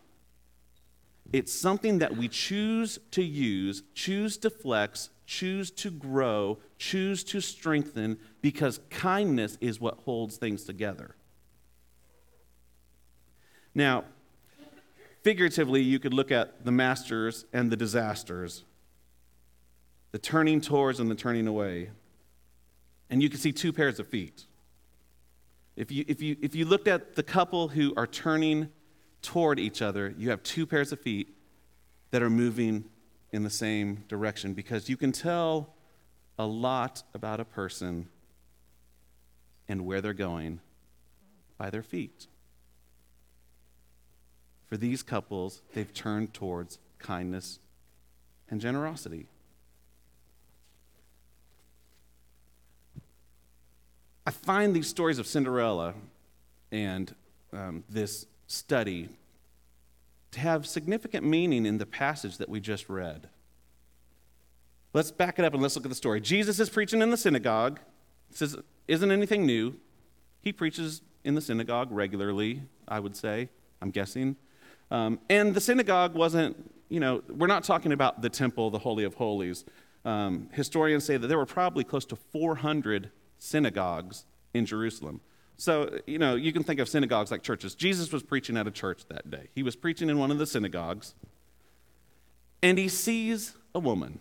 It's 1.33 1.53
something 1.53 2.01
that 2.01 2.17
we 2.17 2.27
choose 2.27 2.99
to 3.13 3.23
use, 3.23 3.85
choose 3.95 4.37
to 4.39 4.51
flex, 4.51 5.11
choose 5.27 5.71
to 5.71 5.89
grow, 5.93 6.59
choose 6.77 7.23
to 7.23 7.41
strengthen, 7.41 8.19
because 8.43 8.81
kindness 8.91 9.59
is 9.61 9.81
what 9.81 9.99
holds 9.99 10.39
things 10.39 10.65
together. 10.65 11.15
Now, 13.77 14.07
figuratively, 15.23 15.83
you 15.83 15.99
could 15.99 16.15
look 16.15 16.31
at 16.31 16.65
the 16.65 16.73
masters 16.73 17.45
and 17.53 17.71
the 17.71 17.77
disasters, 17.77 18.65
the 20.13 20.19
turning 20.19 20.61
towards 20.61 21.01
and 21.01 21.11
the 21.11 21.15
turning 21.15 21.47
away, 21.47 21.91
and 23.09 23.23
you 23.23 23.29
can 23.29 23.39
see 23.39 23.53
two 23.53 23.73
pairs 23.73 23.99
of 23.99 24.07
feet. 24.07 24.45
If 25.77 25.91
you, 25.91 26.05
if, 26.09 26.21
you, 26.21 26.37
if 26.41 26.55
you 26.55 26.65
looked 26.65 26.89
at 26.89 27.15
the 27.15 27.23
couple 27.23 27.69
who 27.69 27.95
are 27.97 28.07
turning 28.07 28.69
toward 29.23 29.59
each 29.59 29.83
other, 29.83 30.15
you 30.17 30.31
have 30.31 30.43
two 30.43 30.67
pairs 30.67 30.93
of 30.93 31.01
feet 31.01 31.35
that 32.11 32.23
are 32.23 32.31
moving 32.31 32.85
in 33.33 33.43
the 33.43 33.51
same 33.51 34.05
direction 34.09 34.55
because 34.55 34.89
you 34.89 34.97
can 34.97 35.13
tell 35.13 35.75
a 36.39 36.47
lot 36.47 37.03
about 37.15 37.41
a 37.41 37.45
person 37.45 38.09
and 39.69 39.87
where 39.87 40.01
they're 40.01 40.13
going 40.13 40.61
by 41.57 41.71
their 41.71 41.83
feet. 41.83 42.27
For 44.71 44.77
these 44.77 45.03
couples, 45.03 45.63
they've 45.75 45.93
turned 45.93 46.33
towards 46.33 46.79
kindness 47.01 47.59
and 48.49 48.61
generosity. 48.61 49.27
I 54.25 54.31
find 54.31 54.75
these 54.75 54.87
stories 54.87 55.19
of 55.19 55.27
Cinderella 55.27 55.95
and 56.71 57.13
um, 57.53 57.83
this 57.89 58.27
study 58.47 59.09
to 60.31 60.39
have 60.39 60.69
significant 60.69 61.27
meaning 61.27 61.67
in 61.67 61.79
the 61.79 61.87
passage 61.87 62.37
that 62.37 62.49
we 62.49 62.61
just 62.61 62.89
read. 62.89 63.29
Let's 64.93 65.11
back 65.11 65.41
it 65.41 65.45
up 65.45 65.53
and 65.53 65.61
let's 65.61 65.75
look 65.75 65.85
at 65.85 65.89
the 65.89 65.97
story. 65.97 66.21
Jesus 66.21 66.61
is 66.61 66.71
preaching 66.71 67.03
in 67.03 67.11
the 67.11 67.17
synagogue. 67.17 67.81
This 68.39 68.55
isn't 68.87 69.11
anything 69.11 69.47
new. 69.47 69.75
He 70.43 70.53
preaches 70.53 71.03
in 71.25 71.35
the 71.35 71.41
synagogue 71.41 71.89
regularly, 71.91 72.63
I 72.87 73.01
would 73.01 73.17
say, 73.17 73.49
I'm 73.83 73.91
guessing. 73.91 74.37
Um, 74.91 75.21
and 75.29 75.55
the 75.55 75.61
synagogue 75.61 76.15
wasn't, 76.15 76.57
you 76.89 77.01
know, 77.01 77.23
we're 77.29 77.47
not 77.47 77.65
talking 77.65 77.93
about 77.93 78.23
the 78.23 78.29
temple, 78.29 78.71
the 78.71 78.79
Holy 78.79 79.05
of 79.05 79.15
Holies. 79.15 79.65
Um, 80.05 80.49
historians 80.53 81.05
say 81.05 81.17
that 81.17 81.27
there 81.27 81.39
were 81.39 81.47
probably 81.47 81.85
close 81.85 82.05
to 82.07 82.17
400 82.17 83.11
synagogues 83.39 84.25
in 84.55 84.67
Jerusalem. 84.67 85.21
So, 85.57 86.01
you 86.07 86.19
know, 86.19 86.37
you 86.37 86.53
can 86.53 86.63
think 86.63 86.81
of 86.81 86.89
synagogues 86.89 87.31
like 87.31 87.43
churches. 87.43 87.75
Jesus 87.75 88.13
was 88.13 88.23
preaching 88.23 88.57
at 88.57 88.67
a 88.67 88.71
church 88.71 89.03
that 89.09 89.31
day. 89.31 89.49
He 89.55 89.63
was 89.63 89.77
preaching 89.77 90.09
in 90.09 90.19
one 90.19 90.31
of 90.31 90.39
the 90.39 90.47
synagogues, 90.47 91.15
and 92.63 92.79
he 92.79 92.89
sees 92.89 93.55
a 93.75 93.79
woman. 93.79 94.21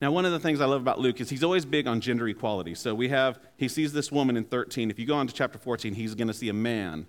Now, 0.00 0.12
one 0.12 0.26
of 0.26 0.32
the 0.32 0.38
things 0.38 0.60
I 0.60 0.66
love 0.66 0.82
about 0.82 1.00
Luke 1.00 1.20
is 1.22 1.30
he's 1.30 1.42
always 1.42 1.64
big 1.64 1.86
on 1.86 2.02
gender 2.02 2.28
equality. 2.28 2.74
So 2.74 2.94
we 2.94 3.08
have, 3.08 3.38
he 3.56 3.66
sees 3.66 3.94
this 3.94 4.12
woman 4.12 4.36
in 4.36 4.44
13. 4.44 4.90
If 4.90 4.98
you 4.98 5.06
go 5.06 5.14
on 5.14 5.26
to 5.26 5.32
chapter 5.32 5.58
14, 5.58 5.94
he's 5.94 6.14
going 6.14 6.28
to 6.28 6.34
see 6.34 6.50
a 6.50 6.54
man 6.54 7.06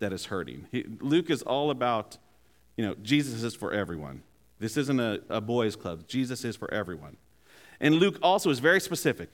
that 0.00 0.12
is 0.12 0.26
hurting. 0.26 0.66
He, 0.72 0.84
Luke 1.00 1.30
is 1.30 1.42
all 1.42 1.70
about, 1.70 2.18
you 2.76 2.84
know, 2.84 2.94
Jesus 3.02 3.42
is 3.42 3.54
for 3.54 3.72
everyone. 3.72 4.22
This 4.58 4.76
isn't 4.76 5.00
a, 5.00 5.20
a 5.28 5.40
boys' 5.40 5.76
club. 5.76 6.06
Jesus 6.06 6.44
is 6.44 6.56
for 6.56 6.72
everyone. 6.72 7.16
And 7.80 7.94
Luke 7.94 8.18
also 8.22 8.50
is 8.50 8.58
very 8.58 8.80
specific. 8.80 9.30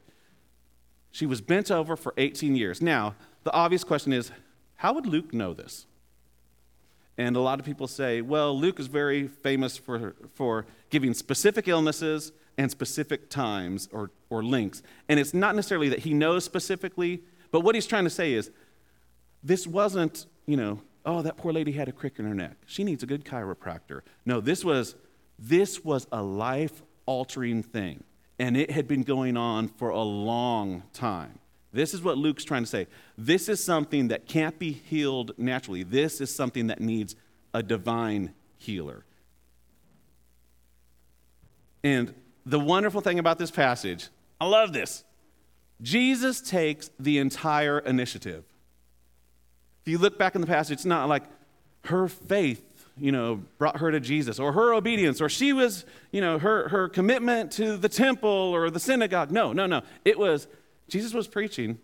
She 1.11 1.27
was 1.27 1.41
bent 1.41 1.71
over 1.71 1.97
for 1.97 2.15
18 2.17 2.55
years. 2.55 2.81
Now, 2.81 3.15
the 3.43 3.53
obvious 3.53 3.83
question 3.83 4.13
is 4.13 4.31
how 4.77 4.93
would 4.93 5.07
Luke 5.07 5.33
know 5.33 5.55
this? 5.55 5.87
And 7.19 7.35
a 7.35 7.41
lot 7.41 7.59
of 7.59 7.65
people 7.65 7.87
say, 7.87 8.21
well, 8.21 8.59
Luke 8.59 8.79
is 8.79 8.89
very 8.89 9.27
famous 9.27 9.77
for, 9.77 10.15
for 10.35 10.67
giving 10.91 11.15
specific 11.15 11.67
illnesses 11.67 12.33
and 12.59 12.71
specific 12.71 13.31
times 13.31 13.89
or, 13.91 14.11
or 14.29 14.43
links. 14.43 14.83
And 15.09 15.19
it's 15.19 15.33
not 15.33 15.55
necessarily 15.57 15.89
that 15.89 16.01
he 16.01 16.13
knows 16.13 16.45
specifically, 16.45 17.23
but 17.51 17.61
what 17.61 17.75
he's 17.75 17.87
trying 17.87 18.05
to 18.05 18.11
say 18.11 18.35
is 18.35 18.51
this 19.43 19.67
wasn't, 19.67 20.27
you 20.47 20.57
know, 20.57 20.81
oh, 21.05 21.23
that 21.23 21.37
poor 21.37 21.53
lady 21.53 21.73
had 21.73 21.89
a 21.89 21.93
crick 21.93 22.19
in 22.19 22.25
her 22.25 22.35
neck. 22.35 22.57
She 22.67 22.85
needs 22.85 23.03
a 23.03 23.07
good 23.07 23.25
chiropractor. 23.25 24.01
No, 24.25 24.41
this 24.41 24.65
was, 24.65 24.97
this 25.39 25.85
was 25.85 26.07
a 26.13 26.23
life 26.23 26.83
altering 27.07 27.63
thing 27.63 28.03
and 28.39 28.57
it 28.57 28.71
had 28.71 28.87
been 28.87 29.03
going 29.03 29.37
on 29.37 29.69
for 29.69 29.91
a 29.91 30.03
long 30.03 30.83
time. 30.93 31.39
This 31.73 31.95
is 31.95 32.03
what 32.03 32.19
Luke's 32.19 32.45
trying 32.45 32.63
to 32.63 32.69
say. 32.69 32.87
This 33.19 33.49
is 33.49 33.63
something 33.63 34.09
that 34.09 34.27
can't 34.27 34.59
be 34.59 34.73
healed 34.73 35.33
naturally. 35.37 35.83
This 35.83 36.21
is 36.21 36.35
something 36.35 36.69
that 36.69 36.81
needs 36.81 37.17
a 37.53 37.63
divine 37.63 38.33
healer. 38.59 39.05
And 41.83 42.15
the 42.45 42.61
wonderful 42.61 43.01
thing 43.01 43.19
about 43.19 43.39
this 43.39 43.51
passage, 43.51 44.09
I 44.41 44.47
love 44.47 44.73
this. 44.73 45.05
Jesus 45.83 46.41
takes 46.41 46.91
the 46.99 47.19
entire 47.19 47.79
initiative. 47.79 48.45
If 49.87 49.93
you 49.93 49.99
look 49.99 50.19
back 50.19 50.35
in 50.35 50.41
the 50.41 50.49
passage, 50.49 50.73
it's 50.73 50.85
not 50.85 51.09
like 51.09 51.23
her 51.85 52.09
faith 52.09 52.63
you 52.99 53.13
know, 53.13 53.43
brought 53.59 53.79
her 53.79 53.91
to 53.91 54.01
Jesus, 54.01 54.39
or 54.39 54.53
her 54.53 54.73
obedience, 54.73 55.21
or 55.21 55.29
she 55.29 55.53
was, 55.53 55.85
you 56.13 56.21
know, 56.21 56.39
her, 56.39 56.69
her 56.69 56.89
commitment 56.89 57.53
to 57.53 57.77
the 57.77 57.89
temple 57.89 58.31
or 58.31 58.71
the 58.71 58.81
synagogue. 58.81 59.31
No, 59.31 59.53
no, 59.53 59.67
no. 59.67 59.83
It 60.05 60.19
was, 60.19 60.49
Jesus 60.89 61.13
was 61.13 61.29
preaching, 61.29 61.79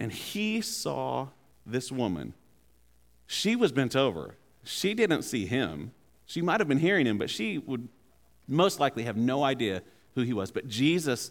and 0.00 0.10
he 0.10 0.60
saw 0.60 1.28
this 1.64 1.92
woman. 1.92 2.34
She 3.26 3.54
was 3.54 3.70
bent 3.70 3.94
over. 3.94 4.34
She 4.64 4.92
didn't 4.92 5.22
see 5.22 5.46
him. 5.46 5.92
She 6.26 6.42
might 6.42 6.60
have 6.60 6.68
been 6.68 6.78
hearing 6.78 7.06
him, 7.06 7.16
but 7.16 7.30
she 7.30 7.58
would 7.58 7.88
most 8.48 8.80
likely 8.80 9.04
have 9.04 9.16
no 9.16 9.44
idea 9.44 9.82
who 10.16 10.22
he 10.22 10.32
was. 10.32 10.50
But 10.50 10.66
Jesus 10.66 11.30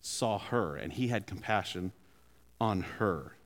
saw 0.00 0.38
her, 0.38 0.74
and 0.74 0.92
he 0.92 1.08
had 1.08 1.26
compassion 1.26 1.92
on 2.60 2.80
her 2.98 3.36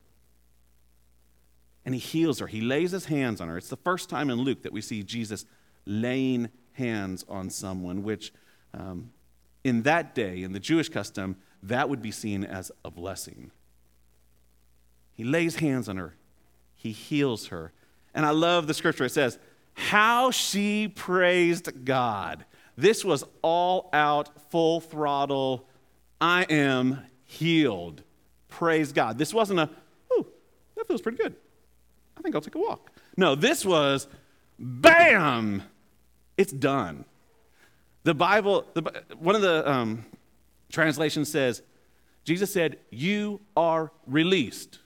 and 1.89 1.95
he 1.95 1.99
heals 1.99 2.37
her. 2.37 2.45
He 2.45 2.61
lays 2.61 2.91
his 2.91 3.05
hands 3.05 3.41
on 3.41 3.47
her. 3.47 3.57
It's 3.57 3.69
the 3.69 3.75
first 3.75 4.11
time 4.11 4.29
in 4.29 4.37
Luke 4.37 4.61
that 4.61 4.71
we 4.71 4.79
see 4.79 5.01
Jesus 5.01 5.43
laying 5.87 6.49
hands 6.73 7.25
on 7.27 7.49
someone, 7.49 8.03
which 8.03 8.31
um, 8.75 9.09
in 9.63 9.81
that 9.81 10.13
day, 10.13 10.43
in 10.43 10.51
the 10.51 10.59
Jewish 10.59 10.87
custom, 10.87 11.35
that 11.63 11.89
would 11.89 11.99
be 11.99 12.11
seen 12.11 12.43
as 12.43 12.71
a 12.85 12.91
blessing. 12.91 13.49
He 15.15 15.23
lays 15.23 15.55
hands 15.55 15.89
on 15.89 15.97
her, 15.97 16.13
he 16.75 16.91
heals 16.91 17.47
her. 17.47 17.73
And 18.13 18.23
I 18.23 18.29
love 18.29 18.67
the 18.67 18.75
scripture. 18.75 19.05
It 19.05 19.11
says, 19.11 19.39
How 19.73 20.29
she 20.29 20.89
praised 20.89 21.85
God. 21.85 22.45
This 22.77 23.03
was 23.03 23.23
all 23.41 23.89
out, 23.93 24.51
full 24.51 24.79
throttle. 24.79 25.67
I 26.21 26.43
am 26.51 26.99
healed. 27.25 28.03
Praise 28.47 28.93
God. 28.93 29.17
This 29.17 29.33
wasn't 29.33 29.61
a, 29.61 29.71
oh, 30.11 30.27
that 30.75 30.87
feels 30.87 31.01
pretty 31.01 31.17
good. 31.17 31.35
I 32.19 32.21
think 32.21 32.35
I'll 32.35 32.41
take 32.41 32.55
a 32.55 32.59
walk. 32.59 32.91
No, 33.15 33.33
this 33.33 33.65
was 33.65 34.07
bam, 34.59 35.63
it's 36.37 36.51
done. 36.51 37.05
The 38.03 38.13
Bible, 38.13 38.65
the, 38.73 39.03
one 39.17 39.35
of 39.35 39.41
the 39.41 39.69
um, 39.69 40.05
translations 40.71 41.31
says, 41.31 41.61
Jesus 42.23 42.51
said, 42.51 42.77
You 42.91 43.39
are 43.55 43.91
released. 44.05 44.79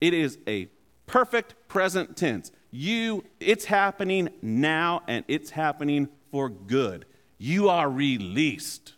It 0.00 0.14
is 0.14 0.38
a 0.46 0.68
perfect 1.06 1.54
present 1.68 2.16
tense. 2.16 2.50
You, 2.70 3.24
it's 3.38 3.64
happening 3.64 4.30
now 4.42 5.02
and 5.06 5.24
it's 5.28 5.50
happening 5.50 6.08
for 6.30 6.48
good. 6.48 7.04
You 7.38 7.68
are 7.68 7.90
released. 7.90 8.94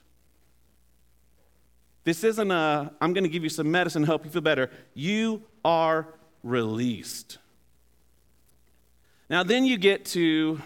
This 2.04 2.24
isn't 2.24 2.50
a, 2.50 2.92
I'm 3.00 3.12
going 3.12 3.24
to 3.24 3.30
give 3.30 3.44
you 3.44 3.48
some 3.48 3.70
medicine, 3.70 4.02
help 4.04 4.24
you 4.24 4.30
feel 4.30 4.42
better. 4.42 4.70
You 4.94 5.42
are 5.64 6.08
released. 6.42 7.38
Now, 9.32 9.42
then 9.42 9.64
you 9.64 9.78
get 9.78 10.04
to 10.08 10.60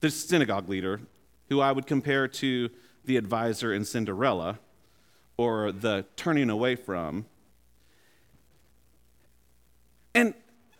the 0.00 0.10
synagogue 0.10 0.68
leader, 0.68 1.00
who 1.48 1.60
I 1.60 1.70
would 1.70 1.86
compare 1.86 2.26
to 2.26 2.70
the 3.04 3.16
advisor 3.16 3.72
in 3.72 3.84
Cinderella 3.84 4.58
or 5.36 5.70
the 5.70 6.04
turning 6.16 6.50
away 6.50 6.74
from. 6.74 7.24
And 10.12 10.34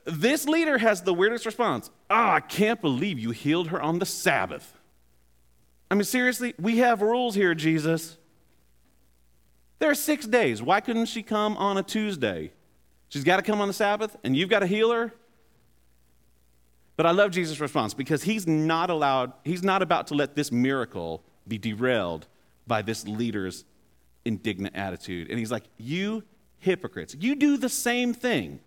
this 0.07 0.49
leader 0.49 0.79
has 0.79 1.03
the 1.03 1.15
weirdest 1.15 1.47
response. 1.47 1.89
Oh, 2.11 2.31
I 2.31 2.41
can't 2.41 2.81
believe 2.81 3.17
you 3.17 3.31
healed 3.31 3.69
her 3.69 3.81
on 3.81 4.01
the 4.01 4.07
Sabbath. 4.07 4.75
I 5.89 5.95
mean, 5.95 6.03
seriously, 6.03 6.53
we 6.59 6.79
have 6.79 7.01
rules 7.01 7.37
here, 7.37 7.55
Jesus. 7.55 8.19
There 9.79 9.89
are 9.89 9.95
six 9.95 10.27
days. 10.27 10.61
Why 10.61 10.81
couldn't 10.81 11.07
she 11.07 11.23
come 11.23 11.57
on 11.59 11.79
a 11.79 11.85
Tuesday? 11.85 12.51
She's 13.09 13.23
got 13.23 13.37
to 13.37 13.43
come 13.43 13.61
on 13.61 13.69
the 13.69 13.75
Sabbath, 13.75 14.17
and 14.25 14.37
you've 14.37 14.51
got 14.51 14.61
to 14.61 14.67
heal 14.67 14.91
her? 14.91 15.13
But 16.97 17.07
I 17.07 17.11
love 17.11 17.31
Jesus' 17.31 17.61
response 17.61 17.95
because 17.95 18.23
he's 18.23 18.47
not 18.47 18.91
allowed, 18.91 19.33
he's 19.45 19.63
not 19.63 19.83
about 19.83 20.09
to 20.09 20.15
let 20.15 20.35
this 20.35 20.53
miracle 20.53 21.23
be 21.49 21.59
derailed 21.59 22.27
by 22.67 22.83
this 22.83 23.07
leader's 23.07 23.65
indignant 24.25 24.77
attitude. 24.77 25.31
And 25.31 25.39
he's 25.39 25.51
like, 25.51 25.65
You 25.79 26.23
hypocrites, 26.59 27.17
you 27.19 27.35
do 27.35 27.57
the 27.57 27.69
same 27.69 28.15
thing. 28.15 28.61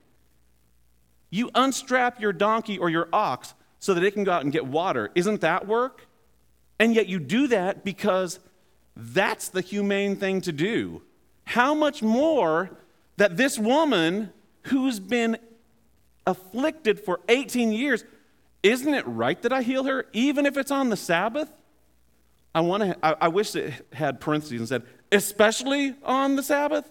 You 1.30 1.50
unstrap 1.56 2.20
your 2.20 2.34
donkey 2.34 2.78
or 2.78 2.90
your 2.90 3.10
ox 3.12 3.54
so 3.80 3.94
that 3.94 4.04
it 4.04 4.14
can 4.14 4.24
go 4.24 4.32
out 4.32 4.44
and 4.44 4.52
get 4.52 4.66
water. 4.66 5.12
Isn't 5.16 5.42
that 5.42 5.68
work? 5.68 6.08
And 6.80 6.94
yet 6.94 7.08
you 7.08 7.20
do 7.20 7.48
that 7.48 7.84
because 7.84 8.40
that's 8.96 9.50
the 9.50 9.62
humane 9.62 10.16
thing 10.16 10.42
to 10.42 10.52
do. 10.52 11.02
How 11.46 11.74
much 11.74 12.02
more 12.02 12.72
that 13.18 13.38
this 13.38 13.58
woman 13.60 14.32
who's 14.64 15.00
been 15.00 15.38
afflicted 16.26 17.00
for 17.00 17.20
18 17.30 17.72
years, 17.72 18.04
isn't 18.66 18.96
it 18.96 19.06
right 19.06 19.40
that 19.44 19.54
I 19.54 19.62
heal 19.62 19.84
her, 19.84 20.08
even 20.12 20.48
if 20.48 20.58
it's 20.58 20.72
on 20.72 20.90
the 20.90 20.98
Sabbath? 20.98 21.50
I, 22.56 22.62
want 22.62 22.82
to, 22.82 22.98
I, 23.06 23.16
I 23.22 23.28
wish 23.28 23.56
it 23.56 23.86
had 23.94 24.20
parentheses 24.20 24.60
and 24.60 24.68
said, 24.68 24.84
especially 25.12 25.94
on 26.04 26.36
the 26.36 26.42
Sabbath. 26.42 26.90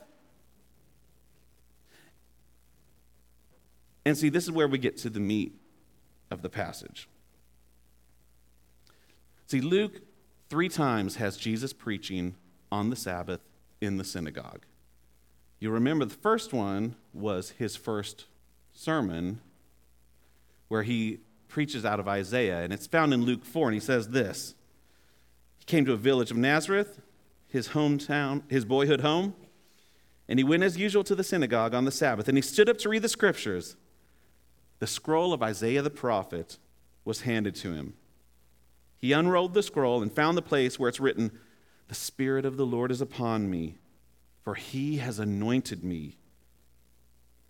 And 4.04 4.16
see, 4.16 4.28
this 4.28 4.44
is 4.44 4.52
where 4.52 4.68
we 4.68 4.78
get 4.78 4.98
to 4.98 5.10
the 5.10 5.18
meat 5.18 5.52
of 6.30 6.42
the 6.42 6.48
passage. 6.48 7.08
See, 9.46 9.60
Luke 9.60 10.00
three 10.48 10.68
times 10.68 11.16
has 11.16 11.36
Jesus 11.36 11.72
preaching 11.72 12.36
on 12.70 12.90
the 12.90 12.96
Sabbath 12.96 13.40
in 13.80 13.96
the 13.96 14.04
synagogue. 14.04 14.64
You 15.58 15.70
remember 15.70 16.04
the 16.04 16.14
first 16.14 16.52
one 16.52 16.94
was 17.12 17.50
his 17.50 17.74
first 17.74 18.26
sermon 18.72 19.40
where 20.68 20.84
he 20.84 21.18
preaches 21.54 21.84
out 21.84 22.00
of 22.00 22.08
Isaiah, 22.08 22.62
and 22.62 22.72
it's 22.72 22.88
found 22.88 23.14
in 23.14 23.22
Luke 23.22 23.44
4, 23.44 23.68
and 23.68 23.74
he 23.74 23.80
says 23.80 24.08
this 24.08 24.56
He 25.56 25.64
came 25.64 25.84
to 25.84 25.92
a 25.92 25.96
village 25.96 26.32
of 26.32 26.36
Nazareth, 26.36 27.00
his 27.46 27.68
hometown, 27.68 28.42
his 28.50 28.64
boyhood 28.64 29.02
home, 29.02 29.36
and 30.28 30.40
he 30.40 30.42
went 30.42 30.64
as 30.64 30.76
usual 30.76 31.04
to 31.04 31.14
the 31.14 31.22
synagogue 31.22 31.72
on 31.72 31.84
the 31.84 31.92
Sabbath, 31.92 32.26
and 32.26 32.36
he 32.36 32.42
stood 32.42 32.68
up 32.68 32.76
to 32.78 32.88
read 32.88 33.02
the 33.02 33.08
scriptures. 33.08 33.76
The 34.80 34.88
scroll 34.88 35.32
of 35.32 35.44
Isaiah 35.44 35.80
the 35.80 35.90
prophet 35.90 36.58
was 37.04 37.20
handed 37.20 37.54
to 37.56 37.72
him. 37.72 37.94
He 38.98 39.12
unrolled 39.12 39.54
the 39.54 39.62
scroll 39.62 40.02
and 40.02 40.10
found 40.10 40.36
the 40.36 40.42
place 40.42 40.76
where 40.76 40.88
it's 40.88 40.98
written, 40.98 41.30
The 41.86 41.94
Spirit 41.94 42.44
of 42.44 42.56
the 42.56 42.66
Lord 42.66 42.90
is 42.90 43.00
upon 43.00 43.48
me, 43.48 43.78
for 44.42 44.56
he 44.56 44.96
has 44.96 45.20
anointed 45.20 45.84
me 45.84 46.16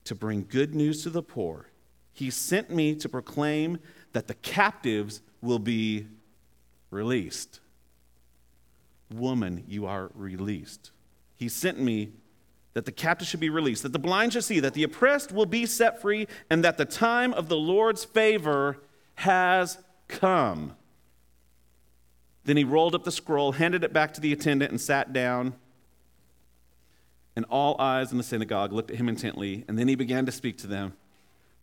to 0.04 0.14
bring 0.14 0.44
good 0.46 0.74
news 0.74 1.02
to 1.04 1.08
the 1.08 1.22
poor. 1.22 1.70
He 2.14 2.30
sent 2.30 2.70
me 2.70 2.94
to 2.94 3.08
proclaim 3.08 3.78
that 4.12 4.28
the 4.28 4.34
captives 4.34 5.20
will 5.42 5.58
be 5.58 6.06
released. 6.90 7.60
Woman, 9.12 9.64
you 9.68 9.84
are 9.86 10.10
released. 10.14 10.92
He 11.36 11.48
sent 11.48 11.80
me 11.80 12.12
that 12.72 12.86
the 12.86 12.92
captives 12.92 13.28
should 13.28 13.40
be 13.40 13.50
released, 13.50 13.82
that 13.82 13.92
the 13.92 13.98
blind 13.98 14.32
should 14.32 14.44
see, 14.44 14.60
that 14.60 14.74
the 14.74 14.84
oppressed 14.84 15.32
will 15.32 15.46
be 15.46 15.66
set 15.66 16.00
free, 16.00 16.26
and 16.48 16.64
that 16.64 16.78
the 16.78 16.84
time 16.84 17.34
of 17.34 17.48
the 17.48 17.56
Lord's 17.56 18.04
favor 18.04 18.78
has 19.16 19.78
come. 20.06 20.76
Then 22.44 22.56
he 22.56 22.64
rolled 22.64 22.94
up 22.94 23.04
the 23.04 23.12
scroll, 23.12 23.52
handed 23.52 23.82
it 23.82 23.92
back 23.92 24.14
to 24.14 24.20
the 24.20 24.32
attendant, 24.32 24.70
and 24.70 24.80
sat 24.80 25.12
down. 25.12 25.54
And 27.34 27.44
all 27.46 27.80
eyes 27.80 28.12
in 28.12 28.18
the 28.18 28.24
synagogue 28.24 28.72
looked 28.72 28.92
at 28.92 28.96
him 28.98 29.08
intently, 29.08 29.64
and 29.66 29.76
then 29.76 29.88
he 29.88 29.96
began 29.96 30.26
to 30.26 30.32
speak 30.32 30.58
to 30.58 30.68
them. 30.68 30.94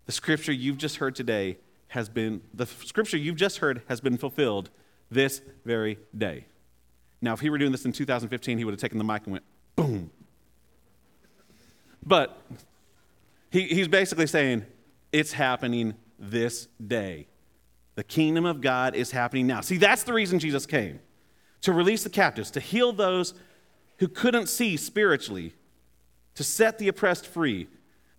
The 0.06 0.12
scripture 0.12 0.52
you've 0.52 0.78
just 0.78 0.98
heard 0.98 1.16
today 1.16 1.58
has 1.90 2.10
been, 2.10 2.42
the 2.54 2.66
scripture 2.66 3.18
you've 3.18 3.36
just 3.36 3.58
heard 3.58 3.82
has 3.88 4.02
been 4.02 4.18
fulfilled 4.18 4.70
this 5.10 5.42
very 5.66 5.98
day. 6.18 6.46
Now, 7.22 7.34
if 7.34 7.42
he 7.42 7.50
were 7.50 7.58
doing 7.58 7.72
this 7.72 7.86
in 7.86 7.92
2015, 7.92 8.58
he 8.58 8.66
would 8.66 8.72
have 8.72 8.82
taken 8.82 8.98
the 8.98 9.04
mic 9.04 9.24
and 9.24 9.34
went, 9.34 9.44
boom, 9.76 10.10
but 12.06 12.42
he, 13.52 13.68
he's 13.68 13.88
basically 13.88 14.28
saying, 14.28 14.66
it's 15.12 15.34
happening 15.34 15.94
this 16.18 16.68
day. 16.86 17.28
The 17.96 18.04
kingdom 18.04 18.46
of 18.46 18.62
God 18.62 18.96
is 18.96 19.12
happening 19.12 19.46
now. 19.48 19.62
See, 19.62 19.78
that's 19.78 20.04
the 20.04 20.14
reason 20.14 20.40
Jesus 20.40 20.66
came 20.66 21.00
to 21.62 21.72
release 21.72 22.04
the 22.04 22.10
captives, 22.10 22.50
to 22.52 22.60
heal 22.60 22.92
those 22.92 23.36
who 23.98 24.08
couldn't 24.08 24.48
see 24.48 24.78
spiritually, 24.78 25.54
to 26.34 26.44
set 26.44 26.80
the 26.80 26.88
oppressed 26.88 27.28
free. 27.28 27.68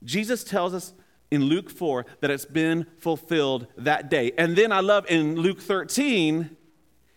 Jesus 0.05 0.45
tells 0.45 0.75
us 0.75 0.93
in 1.33 1.45
Luke 1.45 1.71
4 1.71 2.05
that 2.21 2.31
it's 2.31 2.45
been 2.45 2.87
fulfilled 2.99 3.67
that 3.79 4.11
day. 4.11 4.33
And 4.37 4.55
then 4.55 4.71
I 4.71 4.81
love 4.81 5.07
in 5.09 5.37
Luke 5.37 5.61
13, 5.61 6.55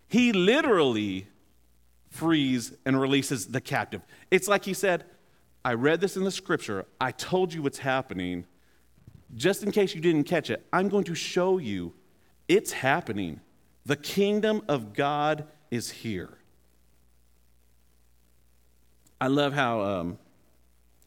he 0.08 0.32
literally 0.32 1.28
frees 2.10 2.72
and 2.86 3.00
releases 3.00 3.48
the 3.48 3.60
captive. 3.60 4.02
It's 4.32 4.48
like 4.48 4.64
he 4.64 4.74
said, 4.74 5.04
I 5.66 5.74
read 5.74 6.00
this 6.00 6.16
in 6.16 6.24
the 6.24 6.32
scripture. 6.32 6.86
I 7.00 7.12
told 7.12 7.54
you 7.54 7.62
what's 7.62 7.80
happening. 7.80 8.46
Just 9.36 9.64
in 9.64 9.72
case 9.72 9.94
you 9.94 10.00
didn't 10.00 10.24
catch 10.24 10.50
it, 10.50 10.66
I'm 10.72 10.88
going 10.88 11.04
to 11.06 11.16
show 11.16 11.58
you 11.58 11.94
it's 12.48 12.72
happening. 12.72 13.42
The 13.86 13.98
kingdom 13.98 14.62
of 14.70 14.94
God 14.94 15.46
is 15.70 15.92
here. 15.92 16.38
I 19.20 19.28
love 19.28 19.52
how, 19.52 19.82
um, 19.82 20.20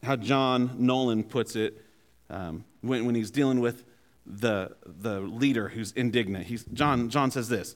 how 0.03 0.15
John 0.15 0.77
Nolland 0.79 1.29
puts 1.29 1.55
it 1.55 1.83
um, 2.29 2.65
when, 2.81 3.05
when 3.05 3.15
he's 3.15 3.31
dealing 3.31 3.59
with 3.59 3.85
the, 4.25 4.75
the 4.85 5.19
leader 5.21 5.69
who's 5.69 5.91
indignant. 5.93 6.45
He's, 6.45 6.63
John, 6.65 7.09
John 7.09 7.31
says 7.31 7.49
this 7.49 7.75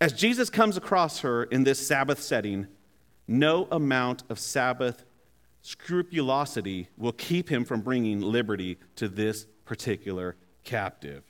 As 0.00 0.12
Jesus 0.12 0.50
comes 0.50 0.76
across 0.76 1.20
her 1.20 1.44
in 1.44 1.64
this 1.64 1.86
Sabbath 1.86 2.22
setting, 2.22 2.66
no 3.28 3.68
amount 3.70 4.24
of 4.28 4.38
Sabbath 4.38 5.04
scrupulosity 5.62 6.88
will 6.96 7.12
keep 7.12 7.48
him 7.50 7.64
from 7.64 7.82
bringing 7.82 8.20
liberty 8.20 8.78
to 8.96 9.08
this 9.08 9.46
particular 9.64 10.36
captive. 10.64 11.22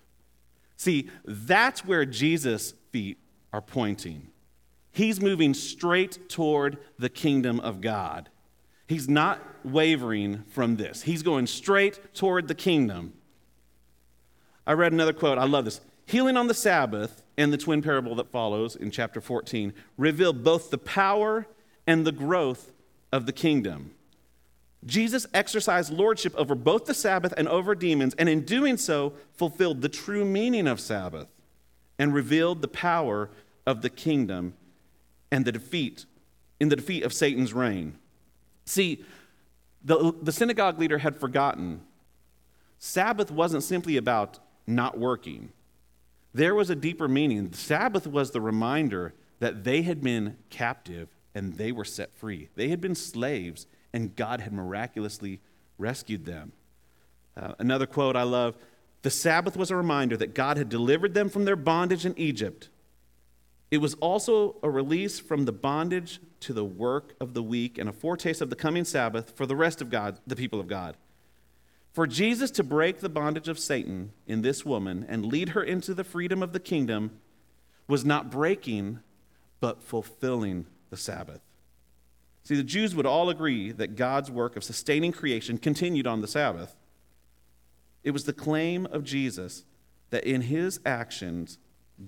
See, 0.76 1.10
that's 1.24 1.84
where 1.84 2.06
Jesus' 2.06 2.72
feet 2.90 3.18
are 3.52 3.60
pointing. 3.60 4.28
He's 4.92 5.20
moving 5.20 5.54
straight 5.54 6.28
toward 6.28 6.78
the 6.98 7.08
kingdom 7.08 7.60
of 7.60 7.80
God. 7.80 8.30
He's 8.90 9.08
not 9.08 9.40
wavering 9.62 10.42
from 10.48 10.74
this, 10.74 11.02
he's 11.02 11.22
going 11.22 11.46
straight 11.46 12.12
toward 12.12 12.48
the 12.48 12.56
kingdom. 12.56 13.12
I 14.66 14.72
read 14.72 14.92
another 14.92 15.12
quote, 15.12 15.38
I 15.38 15.44
love 15.44 15.64
this. 15.64 15.80
Healing 16.06 16.36
on 16.36 16.48
the 16.48 16.54
Sabbath 16.54 17.22
and 17.38 17.52
the 17.52 17.56
twin 17.56 17.82
parable 17.82 18.16
that 18.16 18.32
follows 18.32 18.74
in 18.74 18.90
chapter 18.90 19.20
14 19.20 19.72
reveal 19.96 20.32
both 20.32 20.72
the 20.72 20.78
power 20.78 21.46
and 21.86 22.04
the 22.04 22.10
growth 22.10 22.72
of 23.12 23.26
the 23.26 23.32
kingdom. 23.32 23.92
Jesus 24.84 25.24
exercised 25.32 25.92
lordship 25.92 26.34
over 26.34 26.56
both 26.56 26.86
the 26.86 26.94
Sabbath 26.94 27.32
and 27.36 27.46
over 27.46 27.76
demons, 27.76 28.14
and 28.14 28.28
in 28.28 28.44
doing 28.44 28.76
so, 28.76 29.12
fulfilled 29.34 29.82
the 29.82 29.88
true 29.88 30.24
meaning 30.24 30.66
of 30.66 30.80
Sabbath 30.80 31.28
and 31.96 32.12
revealed 32.12 32.60
the 32.60 32.66
power 32.66 33.30
of 33.64 33.82
the 33.82 33.90
kingdom 33.90 34.54
and 35.30 35.44
the 35.44 35.52
defeat 35.52 36.06
in 36.58 36.70
the 36.70 36.76
defeat 36.76 37.04
of 37.04 37.12
Satan's 37.12 37.54
reign. 37.54 37.96
See, 38.70 39.04
the, 39.82 40.14
the 40.22 40.30
synagogue 40.30 40.78
leader 40.78 40.98
had 40.98 41.16
forgotten 41.16 41.80
Sabbath 42.78 43.28
wasn't 43.28 43.64
simply 43.64 43.96
about 43.96 44.38
not 44.64 44.96
working. 44.96 45.50
There 46.32 46.54
was 46.54 46.70
a 46.70 46.76
deeper 46.76 47.08
meaning. 47.08 47.52
Sabbath 47.52 48.06
was 48.06 48.30
the 48.30 48.40
reminder 48.40 49.12
that 49.40 49.64
they 49.64 49.82
had 49.82 50.00
been 50.02 50.36
captive 50.50 51.08
and 51.34 51.54
they 51.54 51.72
were 51.72 51.84
set 51.84 52.14
free. 52.14 52.48
They 52.54 52.68
had 52.68 52.80
been 52.80 52.94
slaves 52.94 53.66
and 53.92 54.14
God 54.14 54.40
had 54.40 54.52
miraculously 54.52 55.40
rescued 55.76 56.24
them. 56.24 56.52
Uh, 57.36 57.54
another 57.58 57.86
quote 57.86 58.14
I 58.14 58.22
love 58.22 58.56
The 59.02 59.10
Sabbath 59.10 59.56
was 59.56 59.72
a 59.72 59.76
reminder 59.76 60.16
that 60.16 60.32
God 60.32 60.56
had 60.56 60.68
delivered 60.68 61.14
them 61.14 61.28
from 61.28 61.44
their 61.44 61.56
bondage 61.56 62.06
in 62.06 62.16
Egypt. 62.16 62.68
It 63.72 63.78
was 63.78 63.94
also 63.94 64.56
a 64.62 64.70
release 64.70 65.18
from 65.18 65.44
the 65.44 65.52
bondage 65.52 66.20
to 66.40 66.52
the 66.52 66.64
work 66.64 67.14
of 67.20 67.34
the 67.34 67.42
week 67.42 67.78
and 67.78 67.88
a 67.88 67.92
foretaste 67.92 68.40
of 68.40 68.50
the 68.50 68.56
coming 68.56 68.84
Sabbath 68.84 69.36
for 69.36 69.46
the 69.46 69.56
rest 69.56 69.80
of 69.80 69.90
God, 69.90 70.18
the 70.26 70.36
people 70.36 70.60
of 70.60 70.66
God. 70.66 70.96
For 71.92 72.06
Jesus 72.06 72.50
to 72.52 72.62
break 72.62 73.00
the 73.00 73.08
bondage 73.08 73.48
of 73.48 73.58
Satan 73.58 74.12
in 74.26 74.42
this 74.42 74.64
woman 74.64 75.04
and 75.08 75.26
lead 75.26 75.50
her 75.50 75.62
into 75.62 75.92
the 75.92 76.04
freedom 76.04 76.42
of 76.42 76.52
the 76.52 76.60
kingdom 76.60 77.18
was 77.88 78.04
not 78.04 78.30
breaking, 78.30 79.00
but 79.58 79.82
fulfilling 79.82 80.66
the 80.90 80.96
Sabbath. 80.96 81.40
See, 82.44 82.54
the 82.54 82.62
Jews 82.62 82.94
would 82.94 83.06
all 83.06 83.28
agree 83.28 83.72
that 83.72 83.96
God's 83.96 84.30
work 84.30 84.56
of 84.56 84.64
sustaining 84.64 85.12
creation 85.12 85.58
continued 85.58 86.06
on 86.06 86.20
the 86.20 86.28
Sabbath. 86.28 86.76
It 88.02 88.12
was 88.12 88.24
the 88.24 88.32
claim 88.32 88.86
of 88.86 89.04
Jesus 89.04 89.64
that 90.10 90.24
in 90.24 90.42
his 90.42 90.80
actions, 90.86 91.58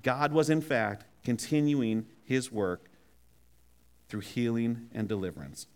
God 0.02 0.32
was 0.32 0.48
in 0.48 0.60
fact 0.60 1.04
continuing 1.22 2.06
his 2.24 2.50
work 2.50 2.88
through 4.12 4.20
healing 4.20 4.90
and 4.92 5.08
deliverance. 5.08 5.66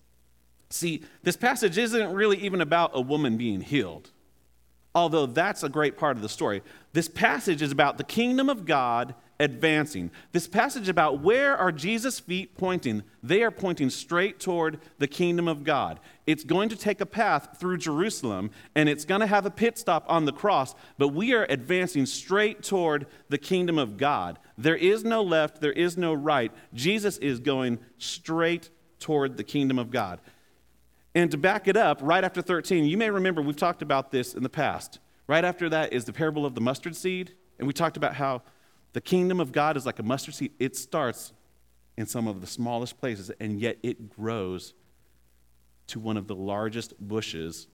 See, 0.69 1.03
this 1.23 1.39
passage 1.39 1.79
isn't 1.79 2.13
really 2.13 2.37
even 2.37 2.61
about 2.61 2.91
a 2.93 3.01
woman 3.01 3.39
being 3.39 3.63
healed, 3.63 4.11
although 4.95 5.25
that's 5.25 5.63
a 5.63 5.71
great 5.71 5.97
part 5.97 6.19
of 6.19 6.23
the 6.23 6.29
story. 6.29 6.63
This 6.93 7.09
passage 7.09 7.63
is 7.63 7.73
about 7.73 7.97
the 7.97 8.05
kingdom 8.05 8.51
of 8.51 8.67
God 8.67 9.15
advancing. 9.39 10.11
This 10.33 10.49
passage 10.49 10.89
about 10.89 11.21
where 11.21 11.57
are 11.57 11.73
Jesus' 11.73 12.19
feet 12.19 12.57
pointing? 12.57 13.03
They 13.23 13.43
are 13.43 13.51
pointing 13.51 13.91
straight 13.91 14.41
toward 14.41 14.81
the 14.99 15.07
kingdom 15.07 15.47
of 15.49 15.65
God. 15.65 16.01
It's 16.27 16.45
going 16.45 16.69
to 16.71 16.77
take 16.77 17.01
a 17.01 17.07
path 17.07 17.59
through 17.59 17.79
Jerusalem 17.79 18.51
and 18.75 18.89
it's 18.89 19.05
going 19.05 19.21
to 19.21 19.27
have 19.27 19.47
a 19.47 19.51
pit 19.51 19.79
stop 19.79 20.05
on 20.09 20.25
the 20.25 20.33
cross, 20.33 20.75
but 20.99 21.09
we 21.09 21.35
are 21.35 21.47
advancing 21.49 22.07
straight 22.07 22.63
toward 22.63 23.07
the 23.29 23.39
kingdom 23.39 23.79
of 23.79 23.97
God. 23.97 24.39
There 24.57 24.77
is 24.77 25.05
no 25.05 25.23
left, 25.23 25.61
there 25.61 25.73
is 25.73 25.97
no 25.97 26.15
right. 26.15 26.53
Jesus 26.73 27.19
is 27.19 27.39
going 27.39 27.79
straight 27.99 28.71
toward 28.99 29.37
the 29.37 29.45
kingdom 29.45 29.79
of 29.79 29.91
God. 29.91 30.21
And 31.15 31.31
to 31.31 31.39
back 31.39 31.67
it 31.69 31.77
up, 31.77 32.01
right 32.03 32.25
after 32.25 32.43
13, 32.43 32.85
you 32.85 32.99
may 32.99 33.11
remember 33.11 33.41
we've 33.41 33.57
talked 33.57 33.83
about 33.83 34.11
this 34.11 34.35
in 34.35 34.43
the 34.43 34.49
past. 34.49 34.99
Right 35.27 35.45
after 35.45 35.69
that 35.71 35.93
is 35.93 36.05
the 36.05 36.13
parable 36.13 36.47
of 36.47 36.55
the 36.55 36.61
mustard 36.61 36.95
seed, 36.95 37.33
and 37.59 37.67
we 37.67 37.73
talked 37.73 37.97
about 37.97 38.15
how 38.15 38.43
the 38.97 39.03
kingdom 39.03 39.41
of 39.41 39.53
God 39.53 39.77
is 39.77 39.85
like 39.85 39.99
a 39.99 40.03
mustard 40.03 40.35
seed. 40.35 40.53
It 40.59 40.75
starts 40.75 41.35
in 41.99 42.07
some 42.07 42.27
of 42.27 42.41
the 42.41 42.47
smallest 42.47 42.99
places, 42.99 43.31
and 43.39 43.61
yet 43.61 43.77
it 43.83 44.09
grows 44.09 44.73
to 45.89 46.01
one 46.01 46.17
of 46.17 46.29
the 46.29 46.35
largest 46.35 46.95
bushes 46.99 47.67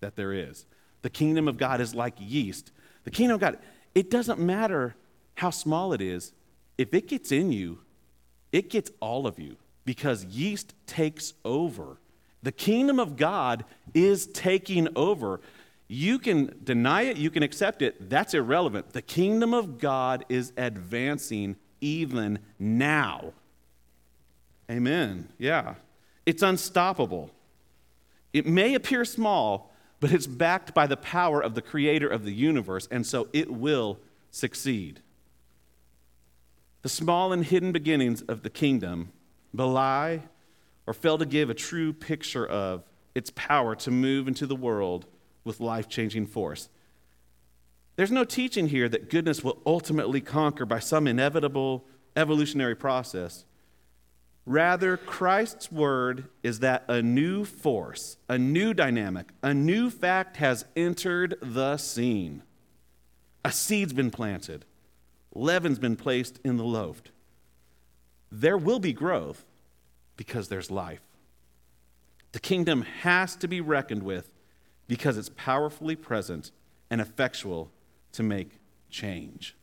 that 0.00 0.16
there 0.16 0.34
is. 0.34 0.66
The 1.00 1.08
kingdom 1.08 1.48
of 1.48 1.56
God 1.56 1.80
is 1.80 1.94
like 1.94 2.12
yeast. 2.18 2.72
The 3.04 3.10
kingdom 3.10 3.36
of 3.36 3.40
God, 3.40 3.58
it 3.94 4.10
doesn't 4.10 4.38
matter 4.38 4.94
how 5.36 5.48
small 5.48 5.94
it 5.94 6.02
is, 6.02 6.34
if 6.76 6.92
it 6.92 7.08
gets 7.08 7.32
in 7.32 7.50
you, 7.50 7.78
it 8.52 8.68
gets 8.68 8.90
all 9.00 9.26
of 9.26 9.38
you 9.38 9.56
because 9.86 10.26
yeast 10.26 10.74
takes 10.86 11.32
over. 11.46 11.96
The 12.42 12.52
kingdom 12.52 13.00
of 13.00 13.16
God 13.16 13.64
is 13.94 14.26
taking 14.26 14.88
over. 14.94 15.40
You 15.94 16.18
can 16.18 16.58
deny 16.64 17.02
it, 17.02 17.18
you 17.18 17.30
can 17.30 17.44
accept 17.44 17.80
it, 17.80 18.10
that's 18.10 18.34
irrelevant. 18.34 18.94
The 18.94 19.00
kingdom 19.00 19.54
of 19.54 19.78
God 19.78 20.24
is 20.28 20.52
advancing 20.56 21.54
even 21.80 22.40
now. 22.58 23.32
Amen. 24.68 25.28
Yeah. 25.38 25.76
It's 26.26 26.42
unstoppable. 26.42 27.30
It 28.32 28.44
may 28.44 28.74
appear 28.74 29.04
small, 29.04 29.72
but 30.00 30.10
it's 30.10 30.26
backed 30.26 30.74
by 30.74 30.88
the 30.88 30.96
power 30.96 31.40
of 31.40 31.54
the 31.54 31.62
creator 31.62 32.08
of 32.08 32.24
the 32.24 32.32
universe, 32.32 32.88
and 32.90 33.06
so 33.06 33.28
it 33.32 33.52
will 33.52 34.00
succeed. 34.32 35.00
The 36.82 36.88
small 36.88 37.32
and 37.32 37.44
hidden 37.44 37.70
beginnings 37.70 38.20
of 38.22 38.42
the 38.42 38.50
kingdom 38.50 39.12
belie 39.54 40.22
or 40.88 40.92
fail 40.92 41.18
to 41.18 41.24
give 41.24 41.50
a 41.50 41.54
true 41.54 41.92
picture 41.92 42.44
of 42.44 42.82
its 43.14 43.30
power 43.36 43.76
to 43.76 43.92
move 43.92 44.26
into 44.26 44.44
the 44.44 44.56
world 44.56 45.06
with 45.44 45.60
life 45.60 45.88
changing 45.88 46.26
force. 46.26 46.68
There's 47.96 48.10
no 48.10 48.24
teaching 48.24 48.68
here 48.68 48.88
that 48.88 49.10
goodness 49.10 49.44
will 49.44 49.62
ultimately 49.64 50.20
conquer 50.20 50.66
by 50.66 50.80
some 50.80 51.06
inevitable 51.06 51.84
evolutionary 52.16 52.74
process. 52.74 53.44
Rather, 54.46 54.96
Christ's 54.96 55.72
word 55.72 56.28
is 56.42 56.58
that 56.58 56.84
a 56.88 57.00
new 57.00 57.44
force, 57.44 58.18
a 58.28 58.36
new 58.36 58.74
dynamic, 58.74 59.30
a 59.42 59.54
new 59.54 59.90
fact 59.90 60.36
has 60.36 60.66
entered 60.76 61.36
the 61.40 61.76
scene. 61.76 62.42
A 63.44 63.52
seed's 63.52 63.92
been 63.92 64.10
planted, 64.10 64.64
leaven's 65.34 65.78
been 65.78 65.96
placed 65.96 66.40
in 66.44 66.56
the 66.56 66.64
loaf. 66.64 67.02
There 68.30 68.58
will 68.58 68.80
be 68.80 68.92
growth 68.92 69.44
because 70.16 70.48
there's 70.48 70.70
life. 70.70 71.00
The 72.32 72.40
kingdom 72.40 72.82
has 72.82 73.36
to 73.36 73.48
be 73.48 73.60
reckoned 73.60 74.02
with 74.02 74.33
because 74.86 75.16
it's 75.16 75.30
powerfully 75.36 75.96
present 75.96 76.50
and 76.90 77.00
effectual 77.00 77.70
to 78.12 78.22
make 78.22 78.58
change. 78.90 79.56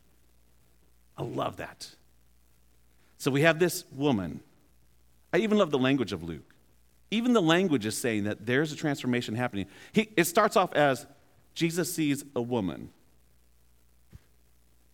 I 1.16 1.22
love 1.22 1.56
that. 1.56 1.94
So 3.18 3.30
we 3.30 3.42
have 3.42 3.58
this 3.58 3.84
woman. 3.92 4.40
I 5.32 5.38
even 5.38 5.58
love 5.58 5.70
the 5.70 5.78
language 5.78 6.12
of 6.12 6.22
Luke. 6.22 6.54
Even 7.10 7.34
the 7.34 7.42
language 7.42 7.86
is 7.86 7.96
saying 7.96 8.24
that 8.24 8.46
there's 8.46 8.72
a 8.72 8.76
transformation 8.76 9.34
happening. 9.34 9.66
He, 9.92 10.08
it 10.16 10.24
starts 10.24 10.56
off 10.56 10.72
as 10.74 11.06
Jesus 11.54 11.94
sees 11.94 12.24
a 12.34 12.42
woman. 12.42 12.90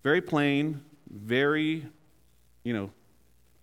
Very 0.02 0.20
plain, 0.20 0.82
very, 1.08 1.86
you 2.64 2.72
know, 2.72 2.90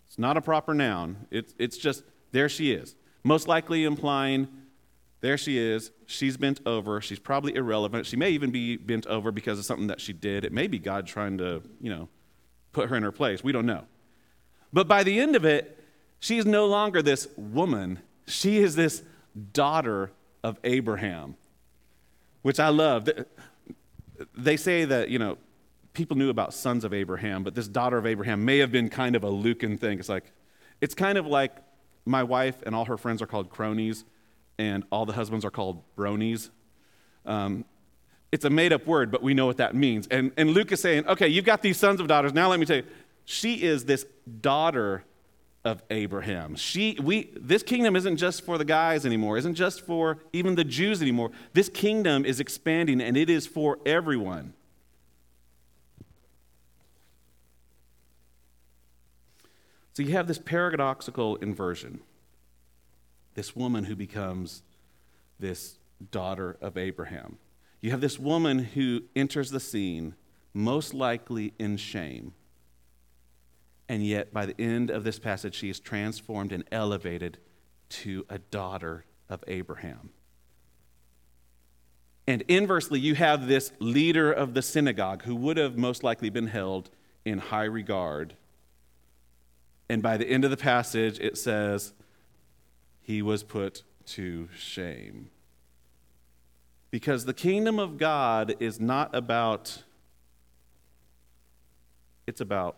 it's 0.08 0.17
not 0.17 0.38
a 0.38 0.41
proper 0.41 0.73
noun. 0.73 1.28
It's, 1.32 1.54
it's 1.60 1.78
just, 1.78 2.04
there 2.32 2.49
she 2.49 2.71
is. 2.71 2.95
Most 3.23 3.47
likely 3.47 3.84
implying 3.84 4.47
there 5.21 5.38
she 5.38 5.58
is. 5.58 5.91
She's 6.06 6.38
bent 6.38 6.60
over. 6.65 7.01
She's 7.01 7.19
probably 7.19 7.56
irrelevant. 7.56 8.06
She 8.06 8.15
may 8.15 8.30
even 8.32 8.51
be 8.51 8.78
bent 8.78 9.08
over 9.08 9.32
because 9.32 9.58
of 9.58 9.65
something 9.65 9.88
that 9.88 9.99
she 9.99 10.13
did. 10.13 10.45
It 10.45 10.51
may 10.51 10.67
be 10.67 10.78
God 10.78 11.08
trying 11.08 11.38
to, 11.39 11.62
you 11.82 11.89
know, 11.89 12.10
put 12.73 12.89
her 12.89 12.95
in 12.95 13.04
her 13.04 13.12
place. 13.12 13.43
We 13.43 13.51
don't 13.51 13.65
know. 13.65 13.86
But 14.71 14.88
by 14.88 15.04
the 15.04 15.19
end 15.19 15.36
of 15.36 15.45
it, 15.45 15.84
she 16.19 16.38
is 16.38 16.45
no 16.45 16.65
longer 16.65 17.01
this 17.01 17.28
woman. 17.38 17.99
She 18.28 18.58
is 18.58 18.75
this 18.75 19.04
daughter 19.54 20.12
of 20.43 20.60
Abraham, 20.63 21.36
which 22.41 22.60
I 22.60 22.69
love. 22.69 23.10
They 24.38 24.58
say 24.58 24.86
that, 24.86 25.10
you 25.10 25.17
know, 25.17 25.38
people 25.93 26.17
knew 26.17 26.30
about 26.30 26.54
sons 26.54 26.84
of 26.84 26.93
Abraham, 26.93 27.43
but 27.43 27.56
this 27.56 27.67
daughter 27.67 27.97
of 27.97 28.06
Abraham 28.06 28.45
may 28.45 28.60
have 28.60 28.71
been 28.71 28.89
kind 28.89 29.15
of 29.15 29.23
a 29.23 29.30
Lucan 29.30 29.78
thing. 29.78 29.97
It's 29.97 30.10
like, 30.10 30.32
it's 30.82 30.93
kind 30.93 31.17
of 31.17 31.25
like 31.25 31.56
my 32.06 32.21
wife 32.21 32.62
and 32.65 32.75
all 32.75 32.86
her 32.86 32.97
friends 32.97 33.21
are 33.21 33.28
called 33.28 33.49
cronies 33.49 34.04
and 34.58 34.84
all 34.91 35.06
the 35.06 35.13
husbands 35.13 35.46
are 35.46 35.52
called 35.52 35.84
bronies. 35.98 36.50
Um, 37.26 37.65
it's 38.32 38.46
a 38.46 38.50
made 38.50 38.74
up 38.74 38.86
word, 38.86 39.12
but 39.12 39.24
we 39.24 39.34
know 39.34 39.46
what 39.46 39.58
that 39.58 39.76
means. 39.76 40.08
And, 40.08 40.32
and 40.38 40.52
Luke 40.52 40.72
is 40.72 40.82
saying, 40.82 41.08
okay, 41.08 41.28
you've 41.28 41.46
got 41.46 41.62
these 41.62 41.78
sons 41.78 42.00
of 42.00 42.08
daughters. 42.08 42.34
Now 42.34 42.50
let 42.50 42.60
me 42.60 42.65
tell 42.65 42.78
you, 42.78 42.84
she 43.26 43.63
is 43.63 43.86
this 43.86 44.06
daughter 44.41 45.04
of 45.63 45.82
Abraham. 45.89 46.56
She, 46.56 46.98
we, 47.02 47.32
this 47.36 47.63
kingdom 47.63 47.96
isn't 47.96 48.18
just 48.18 48.46
for 48.46 48.58
the 48.58 48.65
guys 48.65 49.06
anymore, 49.06 49.38
isn't 49.38 49.56
just 49.56 49.82
for 49.82 50.20
even 50.32 50.56
the 50.56 50.63
Jews 50.63 51.02
anymore. 51.02 51.32
This 51.54 51.70
kingdom 51.70 52.24
is 52.24 52.39
expanding 52.39 53.02
and 53.02 53.18
it 53.18 53.30
is 53.30 53.48
for 53.48 53.80
everyone. 53.86 54.54
So 59.94 60.04
you 60.04 60.12
have 60.12 60.28
this 60.28 60.39
paradoxical 60.39 61.38
inversion 61.38 62.02
this 63.36 63.56
woman 63.56 63.84
who 63.84 63.95
becomes 63.95 64.63
this 65.39 65.78
daughter 66.12 66.58
of 66.62 66.78
Abraham. 66.78 67.38
You 67.82 67.91
have 67.91 68.02
this 68.02 68.17
woman 68.17 68.60
who 68.60 69.04
enters 69.15 69.52
the 69.52 69.60
scene, 69.60 70.15
most 70.54 70.93
likely 70.93 71.54
in 71.60 71.78
shame. 71.78 72.34
And 73.88 74.04
yet, 74.04 74.34
by 74.34 74.48
the 74.48 74.60
end 74.60 74.89
of 74.89 75.04
this 75.04 75.19
passage, 75.19 75.54
she 75.54 75.69
is 75.69 75.80
transformed 75.80 76.52
and 76.52 76.63
elevated 76.71 77.38
to 77.89 78.26
a 78.30 78.39
daughter 78.39 79.06
of 79.30 79.43
Abraham. 79.48 80.10
And 82.28 82.41
inversely, 82.48 83.00
you 83.00 83.13
have 83.15 83.48
this 83.48 83.71
leader 83.80 84.32
of 84.32 84.56
the 84.56 84.63
synagogue 84.63 85.24
who 85.24 85.36
would 85.36 85.58
have 85.58 85.78
most 85.78 86.04
likely 86.04 86.32
been 86.32 86.48
held 86.48 86.89
in 87.24 87.38
high 87.38 87.65
regard. 87.65 88.36
And 89.88 90.02
by 90.02 90.17
the 90.17 90.28
end 90.28 90.43
of 90.43 90.50
the 90.50 90.58
passage, 90.58 91.19
it 91.19 91.38
says, 91.38 91.93
he 93.06 93.22
was 93.22 93.44
put 93.44 93.84
to 94.06 94.50
shame. 94.58 95.30
Because 96.89 97.26
the 97.26 97.36
kingdom 97.36 97.78
of 97.78 97.98
God 97.98 98.56
is 98.60 98.80
not 98.80 99.13
about, 99.13 99.84
it's 102.26 102.41
about, 102.41 102.78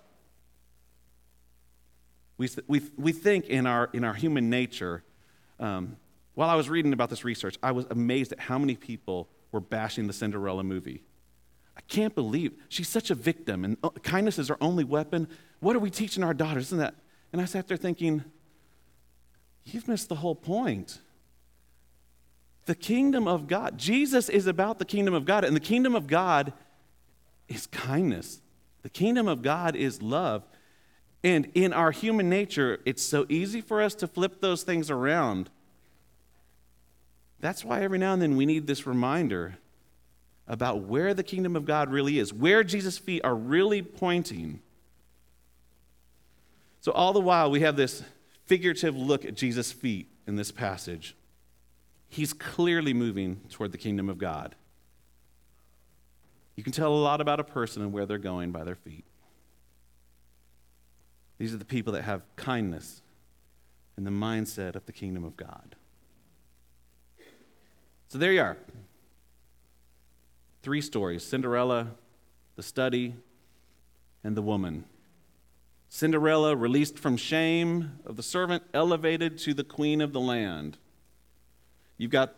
we, 2.37 2.49
we, 2.67 2.81
we 2.97 3.11
think 3.13 3.45
in 3.45 3.65
our, 3.65 3.89
in 3.93 4.03
our 4.03 4.13
human 4.13 4.49
nature, 4.49 5.01
um, 5.61 5.95
while 6.33 6.49
I 6.49 6.55
was 6.55 6.69
reading 6.69 6.91
about 6.91 7.09
this 7.09 7.23
research, 7.23 7.57
I 7.63 7.71
was 7.71 7.85
amazed 7.89 8.33
at 8.33 8.39
how 8.39 8.57
many 8.57 8.75
people 8.75 9.29
were 9.53 9.61
bashing 9.61 10.07
the 10.07 10.13
Cinderella 10.13 10.63
movie. 10.63 11.03
I 11.77 11.81
can't 11.87 12.13
believe 12.13 12.51
she's 12.67 12.89
such 12.89 13.11
a 13.11 13.15
victim 13.15 13.63
and 13.63 13.77
uh, 13.81 13.91
kindness 14.03 14.39
is 14.39 14.49
her 14.49 14.57
only 14.59 14.83
weapon. 14.83 15.29
What 15.61 15.75
are 15.77 15.79
we 15.79 15.89
teaching 15.89 16.21
our 16.21 16.33
daughters? 16.33 16.65
Isn't 16.65 16.79
that? 16.79 16.95
And 17.31 17.41
I 17.41 17.45
sat 17.45 17.67
there 17.67 17.77
thinking, 17.77 18.25
You've 19.73 19.87
missed 19.87 20.09
the 20.09 20.15
whole 20.15 20.35
point. 20.35 21.01
The 22.65 22.75
kingdom 22.75 23.27
of 23.27 23.47
God, 23.47 23.77
Jesus 23.77 24.29
is 24.29 24.47
about 24.47 24.79
the 24.79 24.85
kingdom 24.85 25.13
of 25.13 25.25
God, 25.25 25.43
and 25.43 25.55
the 25.55 25.61
kingdom 25.61 25.95
of 25.95 26.07
God 26.07 26.53
is 27.47 27.67
kindness. 27.67 28.41
The 28.83 28.89
kingdom 28.89 29.27
of 29.27 29.41
God 29.41 29.75
is 29.75 30.01
love. 30.01 30.45
And 31.23 31.49
in 31.53 31.73
our 31.73 31.91
human 31.91 32.29
nature, 32.29 32.79
it's 32.85 33.03
so 33.03 33.25
easy 33.27 33.61
for 33.61 33.81
us 33.81 33.95
to 33.95 34.07
flip 34.07 34.39
those 34.39 34.63
things 34.63 34.89
around. 34.89 35.49
That's 37.39 37.63
why 37.63 37.81
every 37.81 37.97
now 37.97 38.13
and 38.13 38.21
then 38.21 38.37
we 38.37 38.45
need 38.45 38.67
this 38.67 38.87
reminder 38.87 39.57
about 40.47 40.83
where 40.83 41.13
the 41.13 41.23
kingdom 41.23 41.55
of 41.55 41.65
God 41.65 41.91
really 41.91 42.19
is, 42.19 42.33
where 42.33 42.63
Jesus' 42.63 42.97
feet 42.97 43.21
are 43.23 43.35
really 43.35 43.81
pointing. 43.81 44.61
So, 46.79 46.91
all 46.93 47.11
the 47.11 47.19
while, 47.19 47.51
we 47.51 47.61
have 47.61 47.75
this 47.75 48.03
figurative 48.47 48.95
look 48.95 49.25
at 49.25 49.35
Jesus' 49.35 49.71
feet 49.71 50.09
in 50.25 50.35
this 50.35 50.51
passage. 50.51 51.15
He's 52.07 52.33
clearly 52.33 52.93
moving 52.93 53.41
toward 53.49 53.71
the 53.71 53.77
kingdom 53.77 54.09
of 54.09 54.17
God. 54.17 54.55
You 56.55 56.63
can 56.63 56.73
tell 56.73 56.93
a 56.93 56.95
lot 56.95 57.21
about 57.21 57.39
a 57.39 57.43
person 57.43 57.83
and 57.83 57.93
where 57.93 58.05
they're 58.05 58.17
going 58.17 58.51
by 58.51 58.63
their 58.63 58.75
feet. 58.75 59.05
These 61.37 61.53
are 61.53 61.57
the 61.57 61.65
people 61.65 61.93
that 61.93 62.03
have 62.03 62.23
kindness 62.35 63.01
and 63.95 64.07
the 64.07 64.11
mindset 64.11 64.75
of 64.75 64.85
the 64.85 64.91
kingdom 64.91 65.23
of 65.23 65.37
God. 65.37 65.75
So 68.07 68.17
there 68.17 68.31
you 68.31 68.41
are. 68.41 68.57
Three 70.63 70.81
stories 70.81 71.23
Cinderella, 71.23 71.91
the 72.55 72.63
study, 72.63 73.15
and 74.23 74.35
the 74.35 74.41
woman. 74.41 74.85
Cinderella, 75.89 76.55
released 76.55 76.99
from 76.99 77.17
shame 77.17 77.99
of 78.05 78.17
the 78.17 78.23
servant, 78.23 78.63
elevated 78.73 79.37
to 79.39 79.53
the 79.53 79.63
queen 79.63 80.01
of 80.01 80.13
the 80.13 80.19
land. 80.19 80.77
You've 81.97 82.11
got 82.11 82.35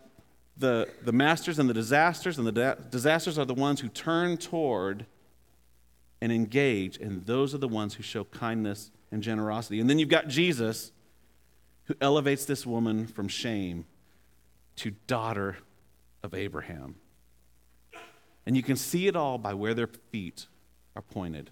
the, 0.56 0.88
the 1.02 1.12
masters 1.12 1.58
and 1.58 1.68
the 1.68 1.74
disasters, 1.74 2.38
and 2.38 2.46
the 2.46 2.52
da- 2.52 2.74
disasters 2.74 3.38
are 3.38 3.44
the 3.44 3.54
ones 3.54 3.80
who 3.80 3.88
turn 3.88 4.36
toward 4.36 5.06
and 6.20 6.30
engage, 6.30 6.98
and 6.98 7.26
those 7.26 7.54
are 7.54 7.58
the 7.58 7.68
ones 7.68 7.94
who 7.94 8.02
show 8.02 8.24
kindness 8.24 8.90
and 9.10 9.22
generosity. 9.22 9.80
And 9.80 9.88
then 9.88 9.98
you've 9.98 10.08
got 10.08 10.28
Jesus, 10.28 10.92
who 11.84 11.94
elevates 12.00 12.44
this 12.44 12.64
woman 12.64 13.06
from 13.06 13.26
shame 13.26 13.86
to 14.76 14.92
daughter 15.06 15.58
of 16.22 16.34
Abraham. 16.34 16.96
And 18.46 18.56
you 18.56 18.62
can 18.62 18.76
see 18.76 19.06
it 19.06 19.16
all 19.16 19.38
by 19.38 19.54
where 19.54 19.74
their 19.74 19.86
feet 19.86 20.46
are 20.94 21.02
pointed. 21.02 21.50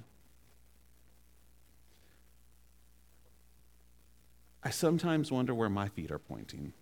I 4.68 4.70
sometimes 4.70 5.32
wonder 5.32 5.54
where 5.54 5.70
my 5.70 5.88
feet 5.88 6.10
are 6.10 6.18
pointing. 6.18 6.74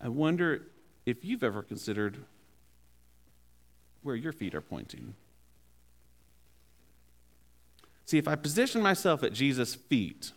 I 0.00 0.06
wonder 0.06 0.68
if 1.04 1.24
you've 1.24 1.42
ever 1.42 1.64
considered 1.64 2.18
where 4.04 4.14
your 4.14 4.32
feet 4.32 4.54
are 4.54 4.60
pointing. 4.60 5.14
See, 8.04 8.16
if 8.16 8.28
I 8.28 8.36
position 8.36 8.80
myself 8.80 9.24
at 9.24 9.32
Jesus' 9.32 9.74
feet, 9.74 10.30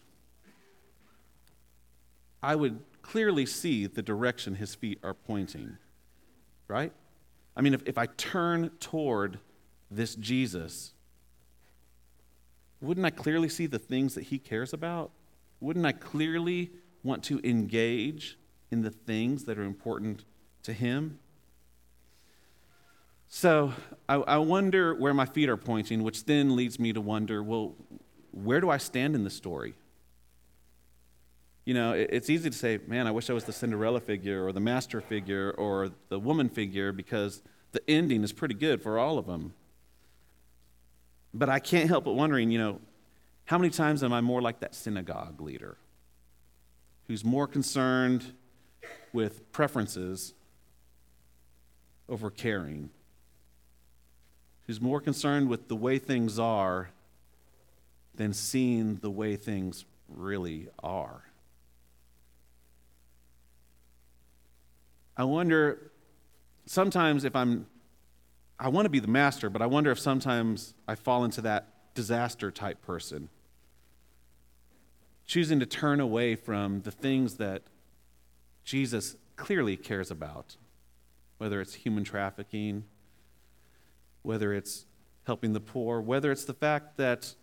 I 2.41 2.55
would 2.55 2.79
clearly 3.03 3.45
see 3.45 3.85
the 3.85 4.01
direction 4.01 4.55
his 4.55 4.73
feet 4.73 4.97
are 5.03 5.13
pointing, 5.13 5.77
right? 6.67 6.91
I 7.55 7.61
mean, 7.61 7.75
if, 7.75 7.83
if 7.85 7.99
I 7.99 8.07
turn 8.07 8.71
toward 8.79 9.38
this 9.91 10.15
Jesus, 10.15 10.94
wouldn't 12.81 13.05
I 13.05 13.09
clearly 13.09 13.49
see 13.49 13.67
the 13.67 13.79
things 13.79 14.15
that 14.15 14.25
he 14.25 14.38
cares 14.38 14.73
about? 14.73 15.11
Wouldn't 15.59 15.85
I 15.85 15.91
clearly 15.91 16.71
want 17.03 17.23
to 17.25 17.39
engage 17.43 18.38
in 18.71 18.81
the 18.81 18.91
things 18.91 19.45
that 19.45 19.57
are 19.57 19.63
important 19.63 20.25
to 20.63 20.73
him? 20.73 21.19
So 23.27 23.73
I, 24.07 24.15
I, 24.15 24.38
wonder 24.38 24.93
where 24.93 25.13
my 25.13 25.25
feet 25.25 25.49
are 25.49 25.57
pointing, 25.57 26.03
which 26.03 26.25
then 26.25 26.55
leads 26.55 26.79
me 26.79 26.93
to 26.93 27.01
wonder 27.01 27.43
well, 27.43 27.75
where 28.31 28.61
do 28.61 28.69
I 28.69 28.77
stand 28.77 29.15
in 29.15 29.23
the 29.23 29.29
story? 29.29 29.73
You 31.65 31.73
know, 31.73 31.93
it, 31.93 32.09
it's 32.11 32.29
easy 32.29 32.49
to 32.49 32.55
say, 32.55 32.79
man, 32.88 33.07
I 33.07 33.11
wish 33.11 33.29
I 33.29 33.33
was 33.33 33.45
the 33.45 33.53
Cinderella 33.53 33.99
figure 33.99 34.45
or 34.45 34.51
the 34.51 34.59
master 34.59 35.01
figure 35.01 35.51
or 35.51 35.89
the 36.09 36.19
woman 36.19 36.49
figure 36.49 36.91
because 36.91 37.41
the 37.71 37.81
ending 37.89 38.23
is 38.23 38.31
pretty 38.31 38.53
good 38.53 38.81
for 38.81 38.99
all 38.99 39.17
of 39.17 39.25
them. 39.25 39.53
But 41.36 41.50
I 41.50 41.60
can't 41.60 41.89
help 41.89 42.06
but 42.06 42.13
wondering, 42.13 42.50
you 42.50 42.58
know, 42.58 42.80
how 43.43 43.58
many 43.58 43.69
times 43.69 44.04
am 44.04 44.13
I 44.13 44.21
more 44.21 44.41
like 44.41 44.62
that 44.62 44.74
synagogue 44.74 45.41
leader 45.41 45.78
who's 47.08 47.26
more 47.26 47.45
concerned 47.45 48.32
with 49.12 49.52
preferences 49.52 50.34
over 52.08 52.32
caring, 52.32 52.89
who's 54.65 54.80
more 54.80 55.02
concerned 55.02 55.50
with 55.50 55.67
the 55.67 55.76
way 55.76 56.00
things 56.00 56.39
are 56.39 56.91
than 58.15 58.32
seeing 58.32 58.95
the 58.95 59.12
way 59.12 59.36
things 59.36 59.84
really 60.08 60.69
are? 60.82 61.26
I 65.17 65.26
wonder 65.26 65.91
sometimes 66.65 67.26
if 67.26 67.36
I'm 67.36 67.67
I 68.59 68.69
want 68.69 68.85
to 68.85 68.89
be 68.89 68.99
the 68.99 69.07
master, 69.07 69.49
but 69.49 69.61
I 69.61 69.65
wonder 69.65 69.91
if 69.91 69.99
sometimes 69.99 70.73
I 70.87 70.95
fall 70.95 71.25
into 71.25 71.41
that 71.41 71.93
disaster 71.93 72.51
type 72.51 72.81
person. 72.81 73.29
Choosing 75.25 75.59
to 75.59 75.65
turn 75.65 75.99
away 75.99 76.35
from 76.35 76.81
the 76.81 76.91
things 76.91 77.35
that 77.35 77.63
Jesus 78.63 79.17
clearly 79.35 79.75
cares 79.75 80.09
about, 80.09 80.55
whether 81.37 81.59
it's 81.59 81.73
human 81.73 82.03
trafficking, 82.03 82.85
whether 84.21 84.53
it's 84.53 84.85
helping 85.25 85.53
the 85.53 85.59
poor, 85.59 85.99
whether 85.99 86.31
it's 86.31 86.45
the 86.45 86.53
fact 86.53 86.97
that 86.97 87.35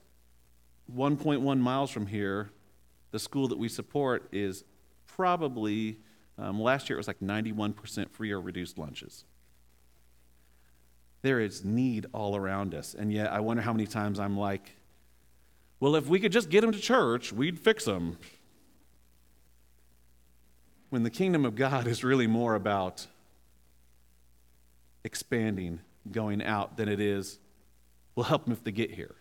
1.1 0.95 1.59
miles 1.59 1.91
from 1.91 2.07
here, 2.07 2.51
the 3.11 3.19
school 3.19 3.49
that 3.49 3.59
we 3.59 3.69
support 3.69 4.29
is 4.33 4.65
probably, 5.07 5.99
um, 6.39 6.61
last 6.61 6.89
year 6.89 6.97
it 6.97 7.01
was 7.01 7.09
like 7.09 7.21
91% 7.21 8.11
free 8.11 8.31
or 8.31 8.41
reduced 8.41 8.79
lunches. 8.79 9.25
There 11.23 11.41
is 11.41 11.65
need 11.65 12.07
all 12.13 12.37
around 12.37 12.75
us. 12.75 12.95
And 12.95 13.13
yet, 13.13 13.33
I 13.33 13.41
wonder 13.41 13.63
how 13.63 13.73
many 13.73 13.87
times 13.87 14.19
I'm 14.19 14.37
like, 14.37 14.77
well, 15.81 15.97
if 15.97 16.07
we 16.07 16.21
could 16.21 16.33
just 16.33 16.51
get 16.51 16.61
them 16.61 16.73
to 16.73 16.79
church, 16.79 17.33
we'd 17.33 17.59
fix 17.59 17.85
them. 17.85 18.19
When 20.91 21.05
the 21.05 21.11
kingdom 21.11 21.45
of 21.45 21.57
God 21.57 21.87
is 21.87 22.05
really 22.05 22.27
more 22.27 22.55
about 22.55 23.07
expanding, 25.05 25.81
going 26.11 26.43
out, 26.43 26.77
than 26.77 26.89
it 26.89 27.01
is, 27.01 27.39
we'll 28.15 28.25
help 28.25 28.45
them 28.45 28.53
if 28.53 28.63
they 28.63 28.73
get 28.73 28.91
here. 28.93 29.15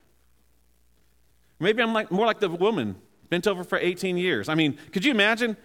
Maybe 1.59 1.81
I'm 1.81 1.93
like, 1.93 2.11
more 2.11 2.25
like 2.25 2.39
the 2.39 2.49
woman 2.49 2.95
bent 3.29 3.47
over 3.47 3.63
for 3.63 3.77
18 3.77 4.17
years. 4.17 4.49
I 4.49 4.55
mean, 4.55 4.77
could 4.91 5.05
you 5.05 5.11
imagine? 5.11 5.55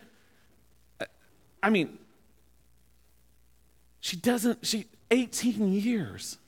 I 1.62 1.70
mean, 1.70 1.98
she 4.00 4.16
doesn't, 4.16 4.64
she, 4.64 4.86
18 5.10 5.72
years. 5.72 6.38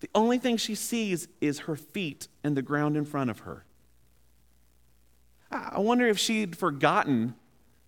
The 0.00 0.10
only 0.14 0.38
thing 0.38 0.56
she 0.56 0.74
sees 0.74 1.28
is 1.40 1.60
her 1.60 1.76
feet 1.76 2.28
and 2.42 2.56
the 2.56 2.62
ground 2.62 2.96
in 2.96 3.04
front 3.04 3.30
of 3.30 3.40
her. 3.40 3.64
I 5.50 5.80
wonder 5.80 6.06
if 6.06 6.18
she'd 6.18 6.56
forgotten 6.56 7.34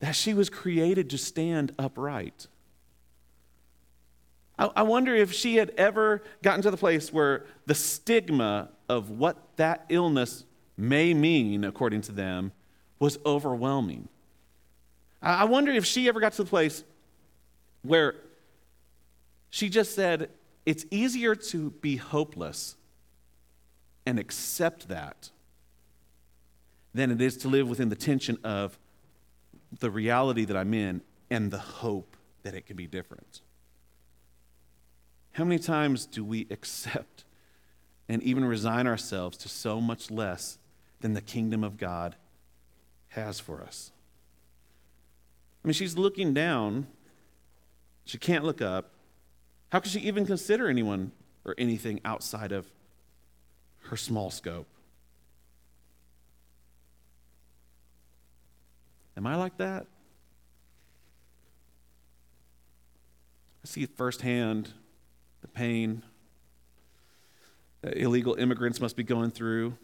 that 0.00 0.16
she 0.16 0.34
was 0.34 0.50
created 0.50 1.10
to 1.10 1.18
stand 1.18 1.72
upright. 1.78 2.48
I 4.58 4.82
wonder 4.82 5.14
if 5.14 5.32
she 5.32 5.56
had 5.56 5.70
ever 5.76 6.22
gotten 6.42 6.62
to 6.62 6.70
the 6.70 6.76
place 6.76 7.12
where 7.12 7.46
the 7.66 7.74
stigma 7.74 8.68
of 8.88 9.10
what 9.10 9.56
that 9.56 9.86
illness 9.88 10.44
may 10.76 11.14
mean, 11.14 11.64
according 11.64 12.02
to 12.02 12.12
them, 12.12 12.52
was 12.98 13.18
overwhelming. 13.24 14.08
I 15.20 15.44
wonder 15.44 15.72
if 15.72 15.84
she 15.84 16.08
ever 16.08 16.20
got 16.20 16.32
to 16.34 16.44
the 16.44 16.48
place 16.48 16.84
where 17.82 18.14
she 19.52 19.68
just 19.68 19.94
said, 19.94 20.30
It's 20.64 20.86
easier 20.90 21.34
to 21.34 21.70
be 21.70 21.96
hopeless 21.96 22.74
and 24.06 24.18
accept 24.18 24.88
that 24.88 25.30
than 26.94 27.10
it 27.10 27.20
is 27.20 27.36
to 27.36 27.48
live 27.48 27.68
within 27.68 27.90
the 27.90 27.94
tension 27.94 28.38
of 28.42 28.78
the 29.78 29.90
reality 29.90 30.46
that 30.46 30.56
I'm 30.56 30.72
in 30.72 31.02
and 31.30 31.50
the 31.50 31.58
hope 31.58 32.16
that 32.44 32.54
it 32.54 32.64
can 32.64 32.76
be 32.76 32.86
different. 32.86 33.42
How 35.32 35.44
many 35.44 35.58
times 35.58 36.06
do 36.06 36.24
we 36.24 36.46
accept 36.50 37.24
and 38.08 38.22
even 38.22 38.46
resign 38.46 38.86
ourselves 38.86 39.36
to 39.38 39.50
so 39.50 39.82
much 39.82 40.10
less 40.10 40.58
than 41.00 41.12
the 41.12 41.20
kingdom 41.20 41.62
of 41.62 41.76
God 41.76 42.16
has 43.08 43.38
for 43.38 43.62
us? 43.62 43.92
I 45.62 45.68
mean, 45.68 45.74
she's 45.74 45.98
looking 45.98 46.32
down, 46.32 46.86
she 48.06 48.16
can't 48.16 48.44
look 48.44 48.62
up. 48.62 48.91
How 49.72 49.80
could 49.80 49.90
she 49.90 50.00
even 50.00 50.26
consider 50.26 50.68
anyone 50.68 51.12
or 51.46 51.54
anything 51.56 51.98
outside 52.04 52.52
of 52.52 52.70
her 53.84 53.96
small 53.96 54.30
scope? 54.30 54.68
Am 59.16 59.26
I 59.26 59.36
like 59.36 59.56
that? 59.56 59.86
I 63.64 63.66
see 63.66 63.86
firsthand 63.86 64.74
the 65.40 65.48
pain 65.48 66.02
that 67.80 67.96
illegal 67.96 68.34
immigrants 68.34 68.78
must 68.78 68.94
be 68.94 69.04
going 69.04 69.30
through. 69.30 69.78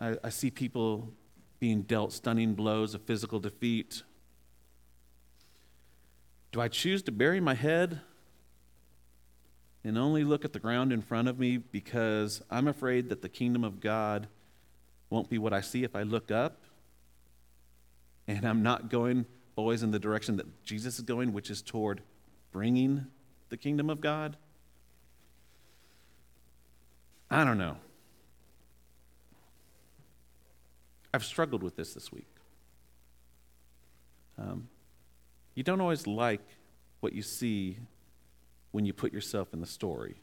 I, 0.00 0.16
I 0.24 0.30
see 0.30 0.50
people 0.50 1.12
being 1.60 1.82
dealt 1.82 2.12
stunning 2.12 2.54
blows 2.54 2.92
of 2.92 3.02
physical 3.02 3.38
defeat 3.38 4.02
do 6.52 6.60
I 6.60 6.68
choose 6.68 7.02
to 7.04 7.12
bury 7.12 7.40
my 7.40 7.54
head 7.54 8.00
and 9.84 9.96
only 9.96 10.24
look 10.24 10.44
at 10.44 10.52
the 10.52 10.58
ground 10.58 10.92
in 10.92 11.00
front 11.00 11.28
of 11.28 11.38
me 11.38 11.56
because 11.56 12.42
I'm 12.50 12.68
afraid 12.68 13.08
that 13.08 13.22
the 13.22 13.28
kingdom 13.28 13.64
of 13.64 13.80
God 13.80 14.28
won't 15.08 15.30
be 15.30 15.38
what 15.38 15.52
I 15.52 15.60
see 15.60 15.84
if 15.84 15.96
I 15.96 16.02
look 16.02 16.30
up. 16.30 16.64
And 18.28 18.44
I'm 18.44 18.62
not 18.62 18.90
going 18.90 19.26
always 19.56 19.82
in 19.82 19.90
the 19.90 19.98
direction 19.98 20.36
that 20.36 20.64
Jesus 20.64 20.96
is 20.96 21.02
going, 21.02 21.32
which 21.32 21.50
is 21.50 21.62
toward 21.62 22.02
bringing 22.52 23.06
the 23.48 23.56
kingdom 23.56 23.90
of 23.90 24.00
God. 24.00 24.36
I 27.30 27.44
don't 27.44 27.58
know. 27.58 27.76
I've 31.12 31.24
struggled 31.24 31.62
with 31.62 31.76
this 31.76 31.94
this 31.94 32.12
week. 32.12 32.28
Um, 34.38 34.68
you 35.60 35.64
don't 35.64 35.82
always 35.82 36.06
like 36.06 36.40
what 37.00 37.12
you 37.12 37.20
see 37.20 37.76
when 38.70 38.86
you 38.86 38.94
put 38.94 39.12
yourself 39.12 39.52
in 39.52 39.60
the 39.60 39.66
story. 39.66 40.16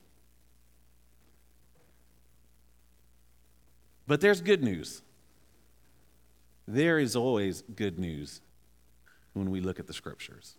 But 4.08 4.20
there's 4.20 4.42
good 4.42 4.64
news. 4.64 5.04
There 6.68 6.98
is 6.98 7.16
always 7.16 7.62
good 7.76 8.00
news 8.00 8.42
when 9.34 9.52
we 9.52 9.62
look 9.62 9.80
at 9.80 9.86
the 9.86 9.94
scriptures. 9.94 10.56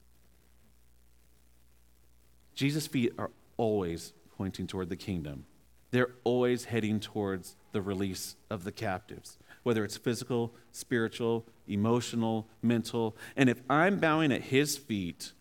Jesus' 2.55 2.87
feet 2.87 3.15
are 3.19 3.33
always 3.57 4.13
pointing 4.37 4.69
toward 4.69 4.91
the 4.91 4.97
kingdom. 4.97 5.45
They're 5.91 6.15
always 6.23 6.67
heading 6.67 7.01
towards 7.01 7.57
the 7.73 7.83
release 7.83 8.37
of 8.49 8.63
the 8.63 8.71
captives, 8.71 9.39
whether 9.63 9.85
it's 9.85 9.97
physical, 9.97 10.55
spiritual, 10.73 11.47
emotional, 11.67 12.49
mental. 12.63 13.17
And 13.37 13.49
if 13.49 13.61
I'm 13.69 13.99
bowing 13.99 14.33
at 14.33 14.43
his 14.43 14.77
feet, 14.77 15.33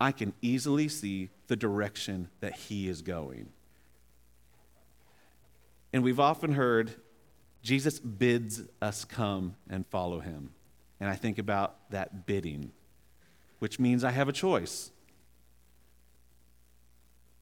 I 0.00 0.12
can 0.12 0.32
easily 0.42 0.88
see 0.88 1.30
the 1.46 1.56
direction 1.56 2.28
that 2.40 2.54
he 2.54 2.88
is 2.88 3.02
going. 3.02 3.48
And 5.92 6.02
we've 6.02 6.20
often 6.20 6.52
heard 6.52 6.94
Jesus 7.62 7.98
bids 7.98 8.62
us 8.80 9.04
come 9.04 9.56
and 9.68 9.86
follow 9.86 10.20
him. 10.20 10.50
And 11.00 11.10
I 11.10 11.14
think 11.14 11.38
about 11.38 11.90
that 11.90 12.26
bidding, 12.26 12.72
which 13.58 13.80
means 13.80 14.04
I 14.04 14.10
have 14.10 14.28
a 14.28 14.32
choice. 14.32 14.90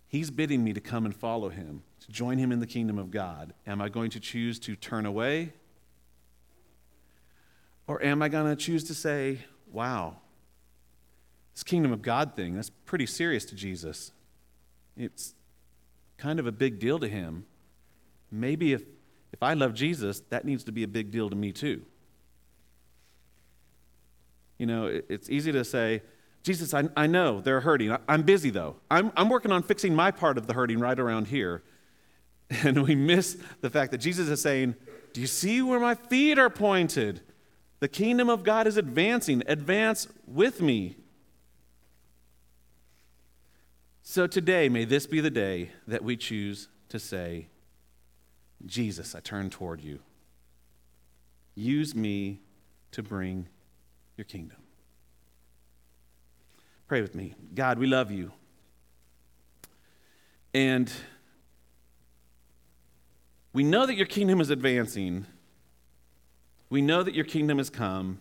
He's 0.07 0.31
bidding 0.31 0.63
me 0.63 0.73
to 0.73 0.81
come 0.81 1.05
and 1.05 1.15
follow 1.15 1.49
him, 1.49 1.83
to 2.01 2.09
join 2.13 2.39
him 2.39 2.53
in 2.53 2.61
the 2.61 2.67
kingdom 2.67 2.99
of 2.99 3.11
God. 3.11 3.53
Am 3.67 3.81
I 3.81 3.89
going 3.89 4.11
to 4.11 4.21
choose 4.21 4.59
to 4.61 4.77
turn 4.77 5.07
away? 5.07 5.53
Or 7.87 8.03
am 8.03 8.23
I 8.23 8.29
going 8.29 8.47
to 8.47 8.57
choose 8.57 8.85
to 8.85 8.95
say, 8.95 9.41
wow, 9.71 10.17
this 11.55 11.63
kingdom 11.63 11.93
of 11.93 12.03
God 12.03 12.35
thing, 12.35 12.55
that's 12.55 12.71
pretty 12.71 13.07
serious 13.07 13.45
to 13.47 13.55
Jesus. 13.55 14.13
It's 14.97 15.35
kind 16.17 16.39
of 16.41 16.47
a 16.47 16.53
big 16.53 16.79
deal 16.79 16.99
to 16.99 17.09
him. 17.09 17.47
Maybe 18.31 18.73
if, 18.73 18.83
if 19.33 19.43
I 19.43 19.55
love 19.55 19.75
Jesus, 19.75 20.21
that 20.31 20.45
needs 20.45 20.65
to 20.65 20.73
be 20.73 20.83
a 20.83 20.89
big 20.89 21.11
deal 21.11 21.29
to 21.31 21.37
me 21.37 21.53
too. 21.53 21.83
You 24.59 24.67
know, 24.67 24.87
it, 24.87 25.07
it's 25.09 25.29
easy 25.29 25.53
to 25.53 25.65
say, 25.65 26.03
Jesus, 26.43 26.75
I, 26.75 26.89
I 26.97 27.07
know 27.07 27.41
they're 27.41 27.61
hurting. 27.61 27.93
I, 27.93 27.99
I'm 28.09 28.23
busy 28.23 28.51
though. 28.51 28.77
I'm, 28.91 29.13
I'm 29.17 29.29
working 29.29 29.53
on 29.53 29.63
fixing 29.63 29.95
my 29.95 30.11
part 30.11 30.39
of 30.39 30.47
the 30.47 30.55
hurting 30.55 30.79
right 30.79 30.99
around 30.99 31.29
here. 31.29 31.63
And 32.63 32.87
we 32.87 32.95
miss 32.95 33.39
the 33.63 33.71
fact 33.71 33.91
that 33.93 33.99
Jesus 33.99 34.29
is 34.29 34.41
saying, 34.43 34.75
Do 35.15 35.23
you 35.23 35.27
see 35.27 35.63
where 35.63 35.81
my 35.81 35.95
feet 35.95 36.39
are 36.39 36.51
pointed? 36.51 37.23
The 37.81 37.89
kingdom 37.89 38.29
of 38.29 38.45
God 38.45 38.67
is 38.67 38.77
advancing. 38.77 39.43
Advance 39.47 40.09
with 40.27 40.61
me. 40.61 40.97
So 44.03 44.27
today, 44.27 44.69
may 44.69 44.85
this 44.85 45.07
be 45.07 45.21
the 45.21 45.31
day 45.31 45.71
that 45.87 46.05
we 46.05 46.17
choose 46.17 46.69
to 46.91 46.99
say, 46.99 47.49
Jesus, 48.67 49.15
I 49.15 49.21
turn 49.21 49.51
toward 49.51 49.81
you. 49.81 49.99
Use 51.55 51.95
me 51.95 52.41
to 52.93 53.03
bring 53.03 53.49
your 54.17 54.25
kingdom. 54.25 54.59
Pray 56.87 57.01
with 57.01 57.15
me. 57.15 57.35
God, 57.55 57.79
we 57.79 57.87
love 57.87 58.11
you. 58.11 58.33
And 60.53 60.93
we 63.53 63.65
know 63.65 63.87
that 63.87 63.95
your 63.95 64.07
kingdom 64.07 64.41
is 64.41 64.51
advancing. 64.51 65.27
We 66.75 66.83
know 66.83 67.05
that 67.05 67.15
your 67.15 67.25
kingdom 67.25 67.59
has 67.59 67.71
come. 67.71 68.19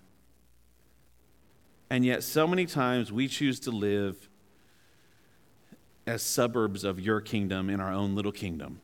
And 1.89 2.05
yet, 2.05 2.21
so 2.21 2.45
many 2.45 2.67
times 2.67 3.11
we 3.11 3.27
choose 3.27 3.59
to 3.61 3.71
live 3.71 4.29
as 6.05 6.21
suburbs 6.21 6.83
of 6.83 6.99
your 6.99 7.19
kingdom 7.19 7.67
in 7.71 7.79
our 7.79 7.91
own 7.91 8.13
little 8.13 8.31
kingdom. 8.31 8.79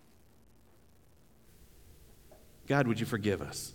God, 2.66 2.88
would 2.88 3.00
you 3.00 3.06
forgive 3.06 3.44
us? 3.44 3.74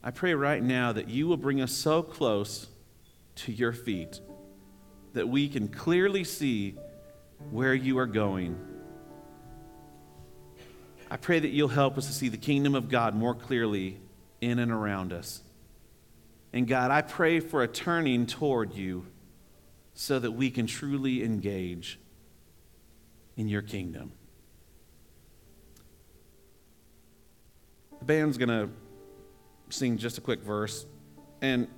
I 0.00 0.12
pray 0.12 0.34
right 0.34 0.62
now 0.62 0.92
that 0.92 1.08
you 1.08 1.26
will 1.26 1.36
bring 1.36 1.60
us 1.60 1.72
so 1.72 2.04
close 2.04 2.68
to 3.34 3.50
your 3.50 3.72
feet 3.72 4.20
that 5.12 5.28
we 5.28 5.48
can 5.48 5.66
clearly 5.66 6.22
see 6.22 6.76
where 7.50 7.74
you 7.74 7.98
are 7.98 8.06
going. 8.06 8.56
I 11.12 11.18
pray 11.18 11.38
that 11.38 11.48
you'll 11.48 11.68
help 11.68 11.98
us 11.98 12.06
to 12.06 12.12
see 12.14 12.30
the 12.30 12.38
kingdom 12.38 12.74
of 12.74 12.88
God 12.88 13.14
more 13.14 13.34
clearly 13.34 14.00
in 14.40 14.58
and 14.58 14.72
around 14.72 15.12
us. 15.12 15.42
And 16.54 16.66
God, 16.66 16.90
I 16.90 17.02
pray 17.02 17.38
for 17.38 17.62
a 17.62 17.68
turning 17.68 18.24
toward 18.24 18.74
you 18.74 19.04
so 19.92 20.18
that 20.18 20.30
we 20.30 20.50
can 20.50 20.66
truly 20.66 21.22
engage 21.22 22.00
in 23.36 23.46
your 23.46 23.60
kingdom. 23.60 24.12
The 27.98 28.06
band's 28.06 28.38
going 28.38 28.48
to 28.48 28.70
sing 29.68 29.98
just 29.98 30.16
a 30.16 30.22
quick 30.22 30.40
verse. 30.40 30.86
And 31.42 31.68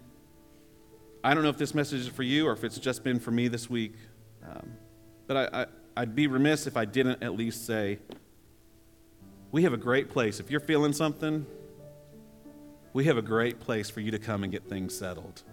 I 1.25 1.35
don't 1.35 1.43
know 1.43 1.49
if 1.51 1.59
this 1.59 1.75
message 1.75 2.03
is 2.03 2.07
for 2.07 2.23
you 2.23 2.47
or 2.47 2.53
if 2.53 2.63
it's 2.63 2.79
just 2.79 3.03
been 3.03 3.19
for 3.19 3.33
me 3.33 3.49
this 3.49 3.69
week. 3.69 3.95
Um, 4.49 4.75
but 5.27 5.37
I, 5.37 5.63
I, 5.63 5.67
I'd 5.97 6.15
be 6.15 6.29
remiss 6.29 6.69
if 6.69 6.77
I 6.77 6.85
didn't 6.85 7.21
at 7.21 7.35
least 7.35 7.67
say, 7.67 7.99
we 9.55 9.63
have 9.63 9.73
a 9.73 9.77
great 9.77 10.11
place. 10.11 10.41
If 10.41 10.51
you're 10.51 10.59
feeling 10.59 10.93
something, 10.93 11.47
we 12.93 13.05
have 13.05 13.17
a 13.17 13.23
great 13.23 13.61
place 13.61 13.89
for 13.89 14.01
you 14.01 14.11
to 14.11 14.19
come 14.19 14.43
and 14.43 14.51
get 14.51 14.69
things 14.69 14.99
settled. 14.99 15.45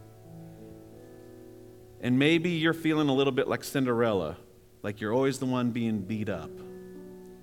And 2.01 2.17
maybe 2.17 2.49
you're 2.49 2.73
feeling 2.73 3.09
a 3.09 3.13
little 3.13 3.31
bit 3.31 3.47
like 3.47 3.63
Cinderella, 3.63 4.37
like 4.81 5.01
you're 5.01 5.13
always 5.13 5.37
the 5.37 5.45
one 5.45 5.69
being 5.69 5.99
beat 5.99 6.29
up. 6.29 6.49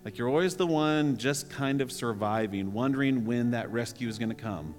Like 0.04 0.18
you're 0.18 0.28
always 0.28 0.56
the 0.56 0.66
one 0.66 1.16
just 1.16 1.48
kind 1.48 1.80
of 1.80 1.92
surviving, 1.92 2.72
wondering 2.72 3.24
when 3.24 3.52
that 3.52 3.70
rescue 3.70 4.09
is 4.09 4.18
going 4.18 4.30
to 4.30 4.34
come. 4.34 4.74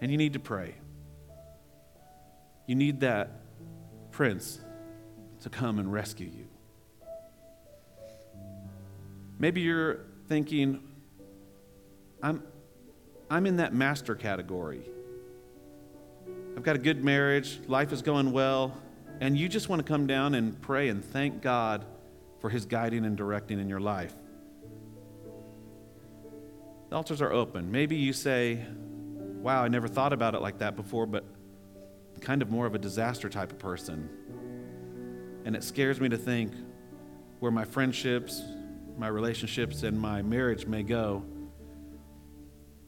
And 0.00 0.10
you 0.10 0.18
need 0.18 0.32
to 0.32 0.40
pray. 0.40 0.74
You 2.66 2.74
need 2.74 2.98
that 3.02 3.30
prince 4.10 4.58
to 5.42 5.50
come 5.50 5.78
and 5.78 5.92
rescue 5.92 6.26
you. 6.26 6.48
Maybe 9.38 9.60
you're 9.60 10.00
thinking, 10.28 10.82
I'm, 12.22 12.42
I'm 13.30 13.46
in 13.46 13.56
that 13.56 13.74
master 13.74 14.14
category. 14.14 14.82
I've 16.56 16.62
got 16.62 16.76
a 16.76 16.80
good 16.80 17.04
marriage, 17.04 17.60
life 17.68 17.92
is 17.92 18.02
going 18.02 18.32
well, 18.32 18.76
and 19.20 19.36
you 19.36 19.48
just 19.48 19.68
want 19.68 19.84
to 19.84 19.88
come 19.88 20.06
down 20.06 20.34
and 20.34 20.60
pray 20.60 20.88
and 20.88 21.04
thank 21.04 21.42
God 21.42 21.84
for 22.40 22.50
His 22.50 22.66
guiding 22.66 23.04
and 23.04 23.16
directing 23.16 23.60
in 23.60 23.68
your 23.68 23.80
life. 23.80 24.14
The 26.88 26.96
altars 26.96 27.20
are 27.20 27.32
open. 27.32 27.70
Maybe 27.70 27.96
you 27.96 28.12
say, 28.12 28.64
Wow, 29.46 29.62
I 29.62 29.68
never 29.68 29.86
thought 29.86 30.12
about 30.12 30.34
it 30.34 30.40
like 30.40 30.58
that 30.58 30.74
before, 30.74 31.06
but 31.06 31.24
I'm 32.14 32.20
kind 32.20 32.42
of 32.42 32.50
more 32.50 32.66
of 32.66 32.74
a 32.74 32.78
disaster 32.78 33.28
type 33.28 33.52
of 33.52 33.58
person. 33.58 34.08
And 35.44 35.54
it 35.54 35.62
scares 35.62 36.00
me 36.00 36.08
to 36.08 36.16
think 36.16 36.52
where 37.38 37.52
my 37.52 37.64
friendships, 37.64 38.42
my 38.96 39.08
relationships, 39.08 39.82
and 39.82 39.98
my 40.00 40.22
marriage 40.22 40.66
may 40.66 40.82
go 40.82 41.22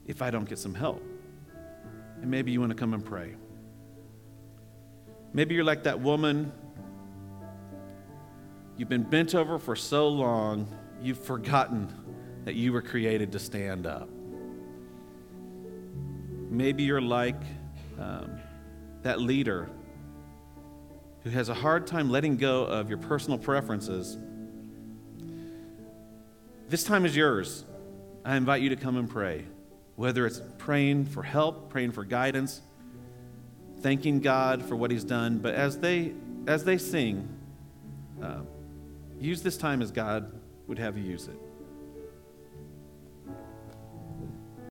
if 0.06 0.22
I 0.22 0.30
don't 0.30 0.48
get 0.48 0.58
some 0.58 0.74
help. 0.74 1.02
And 2.20 2.30
maybe 2.30 2.50
you 2.50 2.60
want 2.60 2.70
to 2.70 2.76
come 2.76 2.94
and 2.94 3.04
pray. 3.04 3.34
Maybe 5.32 5.54
you're 5.54 5.64
like 5.64 5.84
that 5.84 6.00
woman. 6.00 6.52
You've 8.76 8.88
been 8.88 9.02
bent 9.02 9.34
over 9.34 9.58
for 9.58 9.76
so 9.76 10.08
long, 10.08 10.68
you've 11.02 11.22
forgotten 11.22 11.92
that 12.44 12.54
you 12.54 12.72
were 12.72 12.80
created 12.80 13.32
to 13.32 13.38
stand 13.38 13.86
up. 13.86 14.08
Maybe 16.48 16.84
you're 16.84 17.00
like 17.00 17.40
um, 17.98 18.38
that 19.02 19.20
leader 19.20 19.68
who 21.24 21.30
has 21.30 21.48
a 21.48 21.54
hard 21.54 21.86
time 21.86 22.08
letting 22.08 22.36
go 22.36 22.64
of 22.64 22.88
your 22.88 22.98
personal 22.98 23.38
preferences. 23.38 24.16
This 26.68 26.84
time 26.84 27.06
is 27.06 27.16
yours. 27.16 27.64
I 28.26 28.36
invite 28.36 28.60
you 28.60 28.68
to 28.68 28.76
come 28.76 28.98
and 28.98 29.08
pray, 29.08 29.46
whether 29.96 30.26
it's 30.26 30.42
praying 30.58 31.06
for 31.06 31.22
help, 31.22 31.70
praying 31.70 31.92
for 31.92 32.04
guidance, 32.04 32.60
thanking 33.80 34.20
God 34.20 34.62
for 34.62 34.76
what 34.76 34.90
He's 34.90 35.04
done. 35.04 35.38
But 35.38 35.54
as 35.54 35.78
they, 35.78 36.12
as 36.46 36.64
they 36.64 36.76
sing, 36.76 37.26
uh, 38.22 38.40
use 39.18 39.40
this 39.40 39.56
time 39.56 39.80
as 39.80 39.90
God 39.90 40.30
would 40.66 40.78
have 40.78 40.98
you 40.98 41.04
use 41.04 41.28
it. 41.28 41.40